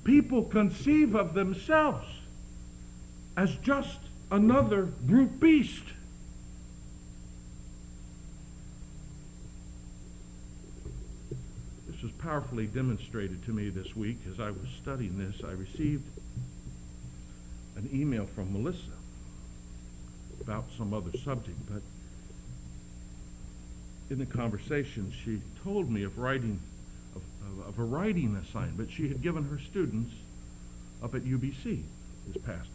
People 0.06 0.44
conceive 0.44 1.16
of 1.16 1.34
themselves 1.34 2.08
as 3.36 3.54
just 3.58 4.00
another 4.32 4.84
brute 4.84 5.38
beast. 5.38 5.84
This 11.90 12.02
was 12.02 12.14
powerfully 12.14 12.68
demonstrated 12.68 13.44
to 13.48 13.52
me 13.52 13.68
this 13.68 13.98
week 13.98 14.20
as 14.32 14.40
I 14.40 14.52
was 14.52 14.70
studying 14.82 15.18
this. 15.18 15.44
I 15.44 15.52
received 15.52 16.08
an 17.76 17.90
email 17.94 18.26
from 18.28 18.54
Melissa 18.54 19.03
about 20.44 20.66
some 20.78 20.94
other 20.94 21.12
subject, 21.20 21.58
but 21.72 21.82
in 24.10 24.20
the 24.20 24.26
conversation, 24.26 25.12
she 25.24 25.42
told 25.64 25.90
me 25.90 26.04
of 26.04 26.18
writing 26.18 26.60
of, 27.16 27.22
of, 27.42 27.68
of 27.70 27.80
a 27.80 27.84
writing 27.84 28.36
assignment 28.48 28.92
she 28.92 29.08
had 29.08 29.22
given 29.22 29.44
her 29.46 29.60
students 29.60 30.14
up 31.02 31.16
at 31.16 31.24
UBC 31.24 31.82
this 32.28 32.44
past 32.44 32.68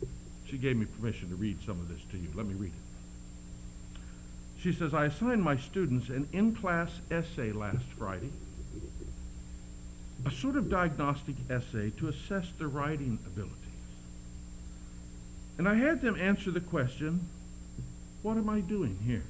week. 0.00 0.10
She 0.50 0.58
gave 0.58 0.76
me 0.76 0.86
permission 0.86 1.28
to 1.30 1.36
read 1.36 1.58
some 1.64 1.80
of 1.80 1.88
this 1.88 2.00
to 2.12 2.18
you. 2.18 2.28
Let 2.34 2.46
me 2.46 2.54
read 2.54 2.72
it. 2.72 4.00
She 4.60 4.72
says, 4.72 4.94
I 4.94 5.06
assigned 5.06 5.42
my 5.42 5.56
students 5.56 6.08
an 6.08 6.28
in-class 6.32 6.90
essay 7.10 7.52
last 7.52 7.84
Friday, 7.98 8.30
a 10.24 10.30
sort 10.30 10.56
of 10.56 10.70
diagnostic 10.70 11.36
essay 11.50 11.90
to 11.98 12.08
assess 12.08 12.46
their 12.58 12.68
writing 12.68 13.18
abilities. 13.26 13.65
And 15.58 15.68
I 15.68 15.74
had 15.74 16.00
them 16.02 16.16
answer 16.20 16.50
the 16.50 16.60
question, 16.60 17.28
what 18.22 18.36
am 18.36 18.48
I 18.48 18.60
doing 18.60 18.98
here? 19.06 19.24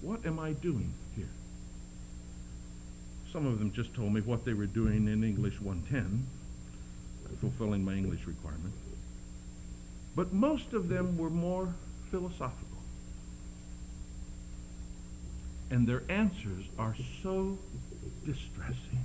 What 0.00 0.26
am 0.26 0.38
I 0.38 0.52
doing 0.52 0.92
here? 1.14 1.28
Some 3.32 3.46
of 3.46 3.58
them 3.58 3.72
just 3.72 3.94
told 3.94 4.12
me 4.12 4.20
what 4.20 4.44
they 4.44 4.54
were 4.54 4.66
doing 4.66 5.08
in 5.08 5.22
English 5.22 5.60
110, 5.60 6.26
fulfilling 7.40 7.84
my 7.84 7.94
English 7.94 8.26
requirement. 8.26 8.74
But 10.16 10.32
most 10.32 10.72
of 10.72 10.88
them 10.88 11.16
were 11.18 11.30
more 11.30 11.74
philosophical. 12.10 12.78
And 15.70 15.86
their 15.86 16.02
answers 16.08 16.64
are 16.78 16.94
so 17.22 17.58
distressing. 18.24 19.04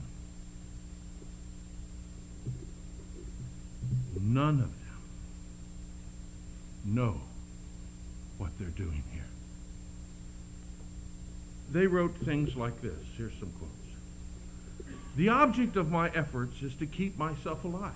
None 4.21 4.59
of 4.59 4.78
know 6.85 7.19
what 8.37 8.51
they're 8.59 8.69
doing 8.69 9.03
here. 9.13 9.23
They 11.71 11.87
wrote 11.87 12.15
things 12.17 12.55
like 12.55 12.81
this. 12.81 12.97
Here's 13.17 13.33
some 13.39 13.51
quotes. 13.59 13.73
The 15.15 15.29
object 15.29 15.75
of 15.75 15.91
my 15.91 16.09
efforts 16.09 16.61
is 16.61 16.73
to 16.75 16.85
keep 16.85 17.17
myself 17.17 17.63
alive. 17.63 17.91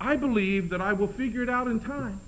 I 0.00 0.16
believe 0.16 0.70
that 0.70 0.80
I 0.80 0.92
will 0.92 1.08
figure 1.08 1.42
it 1.42 1.50
out 1.50 1.66
in 1.66 1.80
time. 1.80 2.20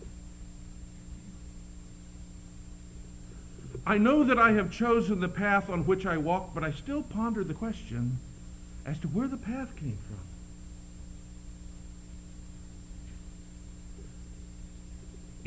I 3.86 3.98
know 3.98 4.24
that 4.24 4.38
I 4.38 4.52
have 4.52 4.70
chosen 4.70 5.20
the 5.20 5.28
path 5.28 5.70
on 5.70 5.86
which 5.86 6.04
I 6.04 6.16
walk, 6.16 6.50
but 6.54 6.62
I 6.62 6.72
still 6.72 7.02
ponder 7.02 7.42
the 7.42 7.54
question 7.54 8.18
as 8.84 8.98
to 8.98 9.08
where 9.08 9.28
the 9.28 9.36
path 9.36 9.74
came 9.76 9.98
from. 10.06 10.29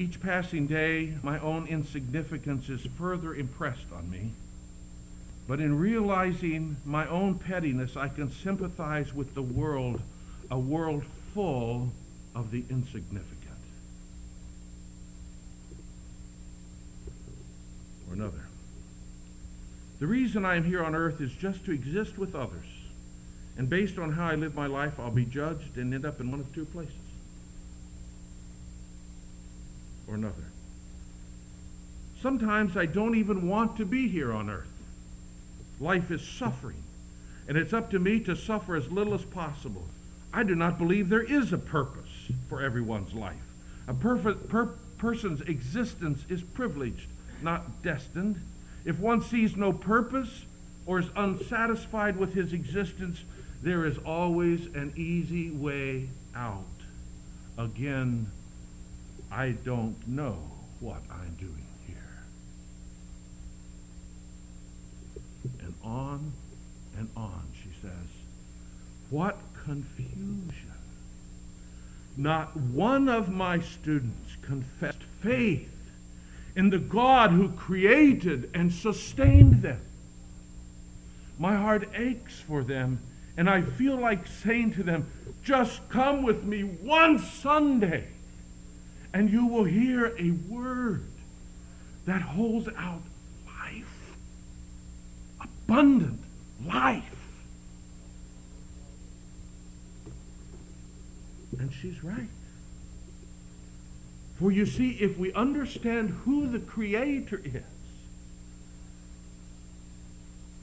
Each 0.03 0.19
passing 0.19 0.67
day, 0.67 1.13
my 1.23 1.39
own 1.39 1.65
insignificance 1.65 2.67
is 2.67 2.85
further 2.97 3.33
impressed 3.33 3.85
on 3.95 4.11
me. 4.11 4.31
But 5.47 5.61
in 5.61 5.79
realizing 5.79 6.75
my 6.83 7.07
own 7.07 7.35
pettiness, 7.35 7.95
I 7.95 8.09
can 8.09 8.29
sympathize 8.29 9.13
with 9.13 9.33
the 9.33 9.41
world, 9.41 10.01
a 10.51 10.59
world 10.59 11.05
full 11.33 11.89
of 12.35 12.51
the 12.51 12.65
insignificant. 12.69 13.31
Or 18.09 18.13
another. 18.15 18.43
The 20.01 20.07
reason 20.07 20.43
I 20.43 20.57
am 20.57 20.65
here 20.65 20.83
on 20.83 20.95
earth 20.95 21.21
is 21.21 21.31
just 21.31 21.63
to 21.63 21.71
exist 21.71 22.17
with 22.17 22.35
others. 22.35 22.65
And 23.57 23.69
based 23.69 23.97
on 23.97 24.11
how 24.11 24.27
I 24.27 24.35
live 24.35 24.53
my 24.53 24.67
life, 24.67 24.99
I'll 24.99 25.11
be 25.11 25.23
judged 25.23 25.77
and 25.77 25.93
end 25.93 26.05
up 26.05 26.19
in 26.19 26.29
one 26.29 26.41
of 26.41 26.53
two 26.53 26.65
places 26.65 27.02
or 30.07 30.15
another. 30.15 30.45
Sometimes 32.21 32.77
I 32.77 32.85
don't 32.85 33.15
even 33.15 33.47
want 33.47 33.77
to 33.77 33.85
be 33.85 34.07
here 34.07 34.31
on 34.31 34.49
earth. 34.49 34.67
Life 35.79 36.11
is 36.11 36.25
suffering, 36.25 36.81
and 37.47 37.57
it's 37.57 37.73
up 37.73 37.91
to 37.91 37.99
me 37.99 38.19
to 38.21 38.35
suffer 38.35 38.75
as 38.75 38.89
little 38.89 39.13
as 39.13 39.25
possible. 39.25 39.85
I 40.33 40.43
do 40.43 40.55
not 40.55 40.77
believe 40.77 41.09
there 41.09 41.21
is 41.23 41.53
a 41.53 41.57
purpose 41.57 42.31
for 42.49 42.61
everyone's 42.61 43.13
life. 43.13 43.35
A 43.87 43.93
perfect, 43.93 44.47
per, 44.47 44.67
person's 44.97 45.41
existence 45.41 46.23
is 46.29 46.41
privileged, 46.41 47.07
not 47.41 47.83
destined. 47.83 48.41
If 48.85 48.99
one 48.99 49.21
sees 49.21 49.57
no 49.57 49.73
purpose 49.73 50.45
or 50.85 50.99
is 50.99 51.09
unsatisfied 51.15 52.15
with 52.15 52.33
his 52.33 52.53
existence, 52.53 53.21
there 53.61 53.85
is 53.85 53.97
always 53.99 54.65
an 54.75 54.93
easy 54.95 55.51
way 55.51 56.07
out. 56.35 56.63
Again, 57.57 58.27
I 59.35 59.55
don't 59.65 60.07
know 60.07 60.37
what 60.79 61.01
I'm 61.09 61.35
doing 61.39 61.65
here. 61.87 61.95
And 65.63 65.73
on 65.83 66.31
and 66.95 67.09
on, 67.17 67.47
she 67.55 67.69
says, 67.81 67.91
what 69.09 69.39
confusion. 69.65 70.53
Not 72.15 72.55
one 72.55 73.09
of 73.09 73.29
my 73.29 73.59
students 73.59 74.37
confessed 74.43 75.01
faith 75.21 75.67
in 76.55 76.69
the 76.69 76.77
God 76.77 77.31
who 77.31 77.49
created 77.49 78.51
and 78.53 78.71
sustained 78.71 79.63
them. 79.63 79.81
My 81.39 81.55
heart 81.55 81.89
aches 81.95 82.39
for 82.39 82.63
them, 82.63 82.99
and 83.35 83.49
I 83.49 83.63
feel 83.63 83.95
like 83.95 84.27
saying 84.27 84.73
to 84.73 84.83
them, 84.83 85.07
just 85.43 85.89
come 85.89 86.21
with 86.21 86.43
me 86.43 86.61
one 86.61 87.17
Sunday 87.17 88.05
and 89.13 89.29
you 89.29 89.45
will 89.45 89.63
hear 89.63 90.07
a 90.17 90.31
word 90.49 91.05
that 92.05 92.21
holds 92.21 92.67
out 92.77 93.01
life, 93.45 94.15
abundant 95.39 96.19
life. 96.65 97.03
And 101.59 101.71
she's 101.71 102.03
right. 102.03 102.27
For 104.39 104.51
you 104.51 104.65
see, 104.65 104.91
if 104.91 105.17
we 105.17 105.31
understand 105.33 106.09
who 106.25 106.47
the 106.47 106.59
Creator 106.59 107.41
is 107.45 107.63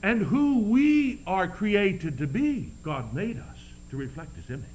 and 0.03 0.21
who 0.21 0.59
we 0.59 1.21
are 1.25 1.47
created 1.47 2.17
to 2.17 2.27
be, 2.27 2.71
God 2.83 3.13
made 3.13 3.37
us 3.37 3.57
to 3.91 3.97
reflect 3.97 4.35
His 4.35 4.49
image. 4.49 4.65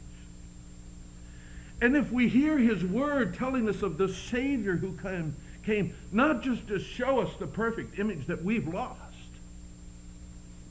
And 1.81 1.97
if 1.97 2.11
we 2.11 2.29
hear 2.29 2.57
his 2.57 2.83
word 2.85 3.35
telling 3.35 3.69
us 3.69 3.83
of 3.83 3.99
the 3.99 4.09
Savior 4.09 4.77
who 4.77 4.97
came, 4.97 5.37
came 5.65 5.95
not 6.11 6.43
just 6.43 6.67
to 6.69 6.79
show 6.79 7.21
us 7.21 7.31
the 7.39 7.47
perfect 7.47 7.99
image 7.99 8.27
that 8.27 8.43
we've 8.43 8.67
lost, 8.67 9.01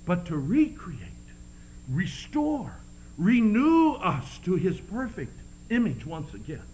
but 0.06 0.26
to 0.28 0.38
recreate, 0.38 1.00
restore, 1.90 2.76
renew 3.18 3.94
us 3.94 4.40
to 4.46 4.56
his 4.56 4.80
perfect 4.80 5.38
image 5.70 6.06
once 6.06 6.34
again. 6.34 6.66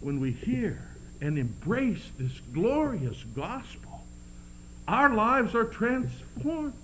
When 0.00 0.20
we 0.20 0.32
hear 0.32 0.88
and 1.20 1.38
embrace 1.38 2.10
this 2.18 2.40
glorious 2.52 3.22
gospel, 3.34 4.04
our 4.88 5.14
lives 5.14 5.54
are 5.54 5.64
transformed. 5.64 6.74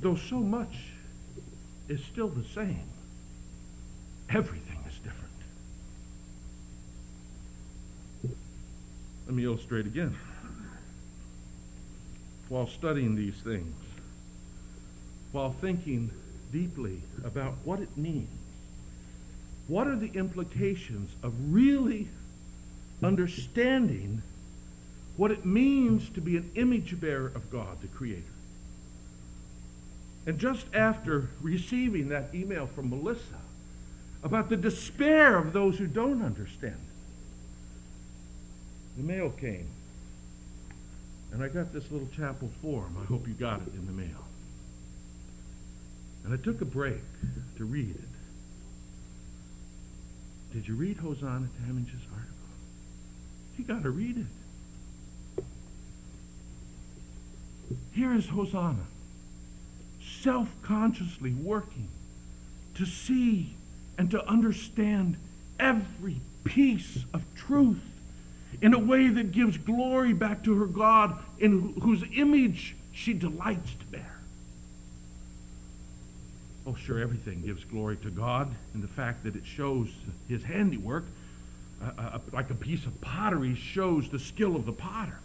Though 0.00 0.16
so 0.16 0.40
much 0.40 0.74
is 1.88 2.02
still 2.04 2.28
the 2.28 2.44
same. 2.44 2.88
Everything 4.28 4.78
is 4.88 4.98
different. 4.98 5.26
Let 9.26 9.34
me 9.34 9.44
illustrate 9.44 9.86
again. 9.86 10.16
While 12.48 12.68
studying 12.68 13.16
these 13.16 13.36
things, 13.36 13.74
while 15.32 15.52
thinking 15.60 16.10
deeply 16.52 17.00
about 17.24 17.54
what 17.64 17.80
it 17.80 17.96
means, 17.96 18.28
what 19.68 19.88
are 19.88 19.96
the 19.96 20.12
implications 20.14 21.10
of 21.22 21.32
really 21.52 22.08
understanding 23.02 24.22
what 25.16 25.30
it 25.30 25.44
means 25.44 26.08
to 26.10 26.20
be 26.20 26.36
an 26.36 26.50
image 26.54 27.00
bearer 27.00 27.32
of 27.34 27.50
God, 27.50 27.80
the 27.80 27.88
Creator? 27.88 28.22
And 30.26 30.38
just 30.38 30.66
after 30.74 31.28
receiving 31.40 32.08
that 32.08 32.34
email 32.34 32.66
from 32.66 32.90
Melissa 32.90 33.40
about 34.24 34.48
the 34.48 34.56
despair 34.56 35.36
of 35.36 35.52
those 35.52 35.78
who 35.78 35.86
don't 35.86 36.22
understand, 36.22 36.80
the 38.96 39.04
mail 39.04 39.30
came. 39.30 39.68
And 41.32 41.42
I 41.42 41.48
got 41.48 41.72
this 41.72 41.90
little 41.90 42.08
chapel 42.16 42.50
form. 42.60 42.96
I 43.00 43.04
hope 43.04 43.28
you 43.28 43.34
got 43.34 43.60
it 43.60 43.74
in 43.74 43.86
the 43.86 43.92
mail. 43.92 44.24
And 46.24 46.34
I 46.34 46.42
took 46.42 46.60
a 46.60 46.64
break 46.64 47.02
to 47.56 47.64
read 47.64 47.94
it. 47.94 48.00
Did 50.52 50.66
you 50.66 50.74
read 50.74 50.96
Hosanna 50.96 51.48
Tamich's 51.64 52.02
article? 52.12 52.34
You 53.58 53.64
got 53.64 53.82
to 53.84 53.90
read 53.90 54.16
it. 54.16 55.44
Here 57.92 58.14
is 58.14 58.28
Hosanna, 58.28 58.86
self 60.26 60.48
consciously 60.62 61.32
working 61.34 61.86
to 62.74 62.84
see 62.84 63.54
and 63.96 64.10
to 64.10 64.28
understand 64.28 65.16
every 65.60 66.20
piece 66.42 67.04
of 67.14 67.22
truth 67.36 67.80
in 68.60 68.74
a 68.74 68.78
way 68.78 69.06
that 69.06 69.30
gives 69.30 69.56
glory 69.56 70.12
back 70.12 70.42
to 70.42 70.58
her 70.58 70.66
God, 70.66 71.16
in 71.38 71.74
whose 71.80 72.02
image 72.16 72.74
she 72.92 73.12
delights 73.12 73.72
to 73.74 73.86
bear. 73.86 74.18
Oh, 76.66 76.74
sure, 76.74 76.98
everything 76.98 77.42
gives 77.42 77.62
glory 77.62 77.96
to 77.98 78.10
God 78.10 78.52
in 78.74 78.82
the 78.82 78.88
fact 78.88 79.22
that 79.22 79.36
it 79.36 79.46
shows 79.46 79.86
his 80.28 80.42
handiwork, 80.42 81.04
uh, 81.80 81.90
uh, 81.96 82.18
like 82.32 82.50
a 82.50 82.54
piece 82.54 82.84
of 82.84 83.00
pottery 83.00 83.54
shows 83.54 84.08
the 84.08 84.18
skill 84.18 84.56
of 84.56 84.66
the 84.66 84.72
potter. 84.72 85.20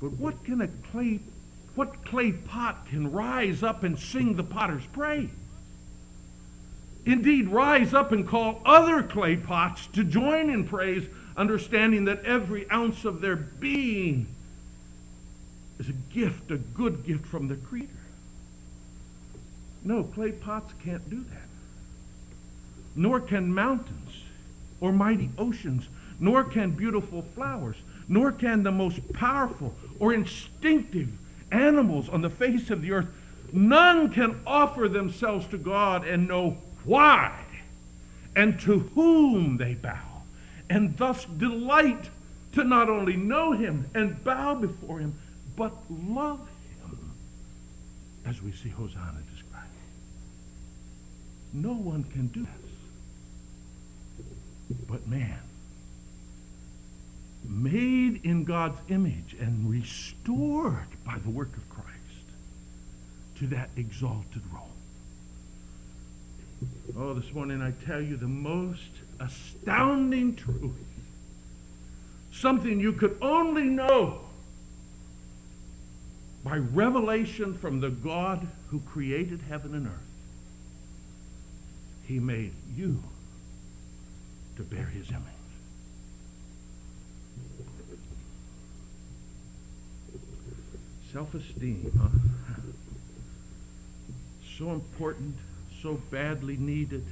But 0.00 0.12
what 0.12 0.44
can 0.44 0.60
a 0.60 0.68
clay, 0.92 1.18
what 1.74 2.04
clay 2.04 2.32
pot 2.32 2.86
can 2.86 3.12
rise 3.12 3.62
up 3.62 3.82
and 3.82 3.98
sing 3.98 4.36
the 4.36 4.44
potter's 4.44 4.84
praise? 4.92 5.30
Indeed, 7.04 7.48
rise 7.48 7.94
up 7.94 8.12
and 8.12 8.26
call 8.26 8.60
other 8.64 9.02
clay 9.02 9.36
pots 9.36 9.86
to 9.88 10.04
join 10.04 10.50
in 10.50 10.68
praise, 10.68 11.04
understanding 11.36 12.04
that 12.04 12.24
every 12.24 12.70
ounce 12.70 13.04
of 13.04 13.20
their 13.20 13.36
being 13.36 14.26
is 15.78 15.88
a 15.88 15.92
gift, 15.92 16.50
a 16.50 16.58
good 16.58 17.04
gift 17.04 17.26
from 17.26 17.48
the 17.48 17.56
Creator. 17.56 17.88
No, 19.82 20.04
clay 20.04 20.30
pots 20.30 20.72
can't 20.84 21.08
do 21.10 21.24
that. 21.30 21.48
Nor 22.94 23.20
can 23.20 23.52
mountains 23.52 24.22
or 24.80 24.92
mighty 24.92 25.30
oceans, 25.38 25.88
nor 26.20 26.44
can 26.44 26.70
beautiful 26.70 27.22
flowers, 27.34 27.76
nor 28.06 28.30
can 28.30 28.62
the 28.62 28.70
most 28.70 29.00
powerful 29.12 29.74
or 29.98 30.12
instinctive 30.12 31.08
animals 31.52 32.08
on 32.08 32.22
the 32.22 32.30
face 32.30 32.70
of 32.70 32.82
the 32.82 32.92
earth. 32.92 33.08
None 33.52 34.10
can 34.10 34.40
offer 34.46 34.88
themselves 34.88 35.46
to 35.48 35.58
God 35.58 36.06
and 36.06 36.26
know 36.26 36.56
why 36.84 37.44
and 38.34 38.58
to 38.60 38.78
whom 38.94 39.58
they 39.58 39.74
bow, 39.74 40.22
and 40.70 40.96
thus 40.96 41.26
delight 41.26 42.08
to 42.52 42.64
not 42.64 42.88
only 42.88 43.14
know 43.14 43.52
him 43.52 43.86
and 43.94 44.24
bow 44.24 44.54
before 44.54 44.98
him, 44.98 45.14
but 45.54 45.72
love 45.90 46.40
him, 46.80 47.12
as 48.24 48.42
we 48.42 48.52
see 48.52 48.70
Hosanna 48.70 49.20
described. 49.30 49.66
No 51.52 51.74
one 51.74 52.04
can 52.04 52.28
do 52.28 52.40
this 52.40 52.72
but 54.88 55.06
man 55.06 55.38
made 58.12 58.24
in 58.24 58.44
God's 58.44 58.78
image 58.88 59.36
and 59.40 59.70
restored 59.70 60.88
by 61.04 61.18
the 61.18 61.30
work 61.30 61.56
of 61.56 61.68
Christ 61.68 61.88
to 63.36 63.46
that 63.48 63.70
exalted 63.76 64.42
role. 64.52 64.68
Oh, 66.96 67.14
this 67.14 67.32
morning 67.32 67.60
I 67.60 67.72
tell 67.84 68.00
you 68.00 68.16
the 68.16 68.28
most 68.28 68.90
astounding 69.18 70.36
truth. 70.36 70.72
Something 72.32 72.80
you 72.80 72.92
could 72.92 73.16
only 73.20 73.64
know 73.64 74.20
by 76.44 76.56
revelation 76.56 77.56
from 77.56 77.80
the 77.80 77.90
God 77.90 78.46
who 78.68 78.80
created 78.80 79.40
heaven 79.48 79.74
and 79.74 79.86
earth. 79.86 79.92
He 82.04 82.18
made 82.18 82.52
you 82.74 83.02
to 84.56 84.62
bear 84.62 84.86
his 84.86 85.08
image. 85.10 85.41
Self-esteem, 91.12 91.92
huh? 92.00 92.08
So 94.58 94.70
important, 94.70 95.34
so 95.82 96.00
badly 96.10 96.56
needed. 96.56 97.04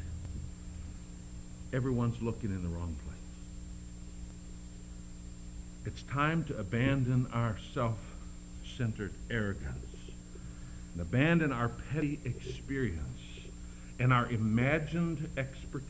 Everyone's 1.73 2.23
looking 2.23 2.51
in 2.51 2.63
the 2.63 2.69
wrong 2.69 2.97
place. 3.05 3.17
It's 5.85 6.03
time 6.05 6.45
to 6.45 6.59
abandon 6.59 7.27
our 7.33 7.57
self-centered 7.75 9.13
arrogance 9.31 9.97
and 10.93 11.03
abandon 11.03 11.53
our 11.53 11.69
petty 11.69 12.21
experience 12.25 13.21
and 13.99 14.13
our 14.13 14.31
imagined 14.31 15.29
expertise. 15.37 15.87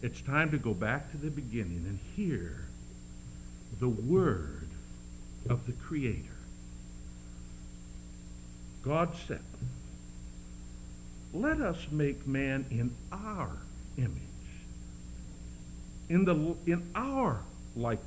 It's 0.00 0.20
time 0.20 0.52
to 0.52 0.58
go 0.58 0.74
back 0.74 1.10
to 1.10 1.16
the 1.16 1.30
beginning 1.30 1.84
and 1.88 1.98
hear 2.14 2.66
the 3.80 3.88
word 3.88 4.68
of 5.48 5.66
the 5.66 5.72
Creator. 5.72 6.35
God 8.86 9.10
said, 9.26 9.40
let 11.32 11.60
us 11.60 11.76
make 11.90 12.24
man 12.26 12.64
in 12.70 12.94
our 13.10 13.50
image, 13.98 14.12
in, 16.08 16.24
the, 16.24 16.54
in 16.70 16.88
our 16.94 17.40
likeness, 17.74 18.06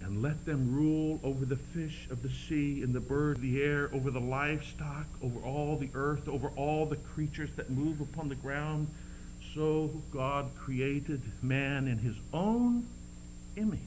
and 0.00 0.22
let 0.22 0.46
them 0.46 0.74
rule 0.74 1.20
over 1.22 1.44
the 1.44 1.56
fish 1.56 2.08
of 2.10 2.22
the 2.22 2.30
sea 2.48 2.82
and 2.82 2.94
the 2.94 3.00
bird 3.00 3.36
of 3.36 3.42
the 3.42 3.62
air, 3.62 3.90
over 3.92 4.10
the 4.10 4.18
livestock, 4.20 5.06
over 5.22 5.38
all 5.40 5.76
the 5.76 5.90
earth, 5.92 6.26
over 6.26 6.50
all 6.56 6.86
the 6.86 6.96
creatures 6.96 7.50
that 7.56 7.68
move 7.68 8.00
upon 8.00 8.30
the 8.30 8.34
ground. 8.34 8.88
So 9.54 9.90
God 10.10 10.50
created 10.58 11.20
man 11.42 11.86
in 11.86 11.98
his 11.98 12.16
own 12.32 12.86
image. 13.56 13.80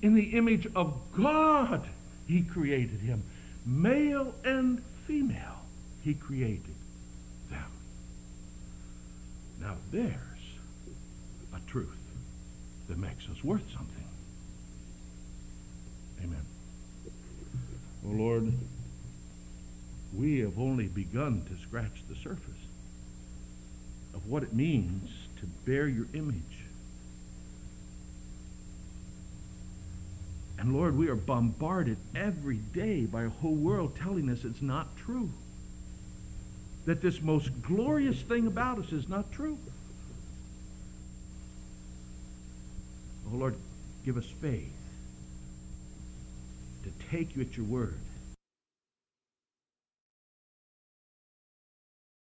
In 0.00 0.14
the 0.14 0.36
image 0.36 0.66
of 0.74 0.94
God, 1.14 1.86
he 2.26 2.42
created 2.42 3.00
him. 3.00 3.22
Male 3.66 4.34
and 4.44 4.82
female, 5.06 5.64
he 6.02 6.14
created 6.14 6.74
them. 7.50 7.70
Now 9.60 9.76
there's 9.90 10.12
a 11.54 11.60
truth 11.66 11.88
that 12.88 12.98
makes 12.98 13.28
us 13.28 13.42
worth 13.42 13.64
something. 13.74 14.04
Amen. 16.22 16.44
Oh 18.06 18.10
Lord, 18.10 18.52
we 20.14 20.40
have 20.40 20.58
only 20.58 20.86
begun 20.88 21.42
to 21.48 21.56
scratch 21.66 22.02
the 22.08 22.16
surface 22.16 22.40
of 24.14 24.26
what 24.26 24.42
it 24.42 24.52
means 24.52 25.10
to 25.40 25.46
bear 25.64 25.88
your 25.88 26.06
image. 26.14 26.53
And 30.58 30.72
Lord, 30.72 30.96
we 30.96 31.08
are 31.08 31.16
bombarded 31.16 31.98
every 32.14 32.56
day 32.56 33.06
by 33.06 33.24
a 33.24 33.28
whole 33.28 33.54
world 33.54 33.96
telling 33.96 34.30
us 34.30 34.44
it's 34.44 34.62
not 34.62 34.96
true. 34.96 35.30
That 36.86 37.02
this 37.02 37.20
most 37.20 37.50
glorious 37.62 38.20
thing 38.22 38.46
about 38.46 38.78
us 38.78 38.92
is 38.92 39.08
not 39.08 39.32
true. 39.32 39.58
Oh 43.26 43.36
Lord, 43.36 43.56
give 44.04 44.16
us 44.16 44.26
faith 44.40 44.70
to 46.84 46.90
take 47.10 47.34
you 47.34 47.42
at 47.42 47.56
your 47.56 47.66
word 47.66 47.98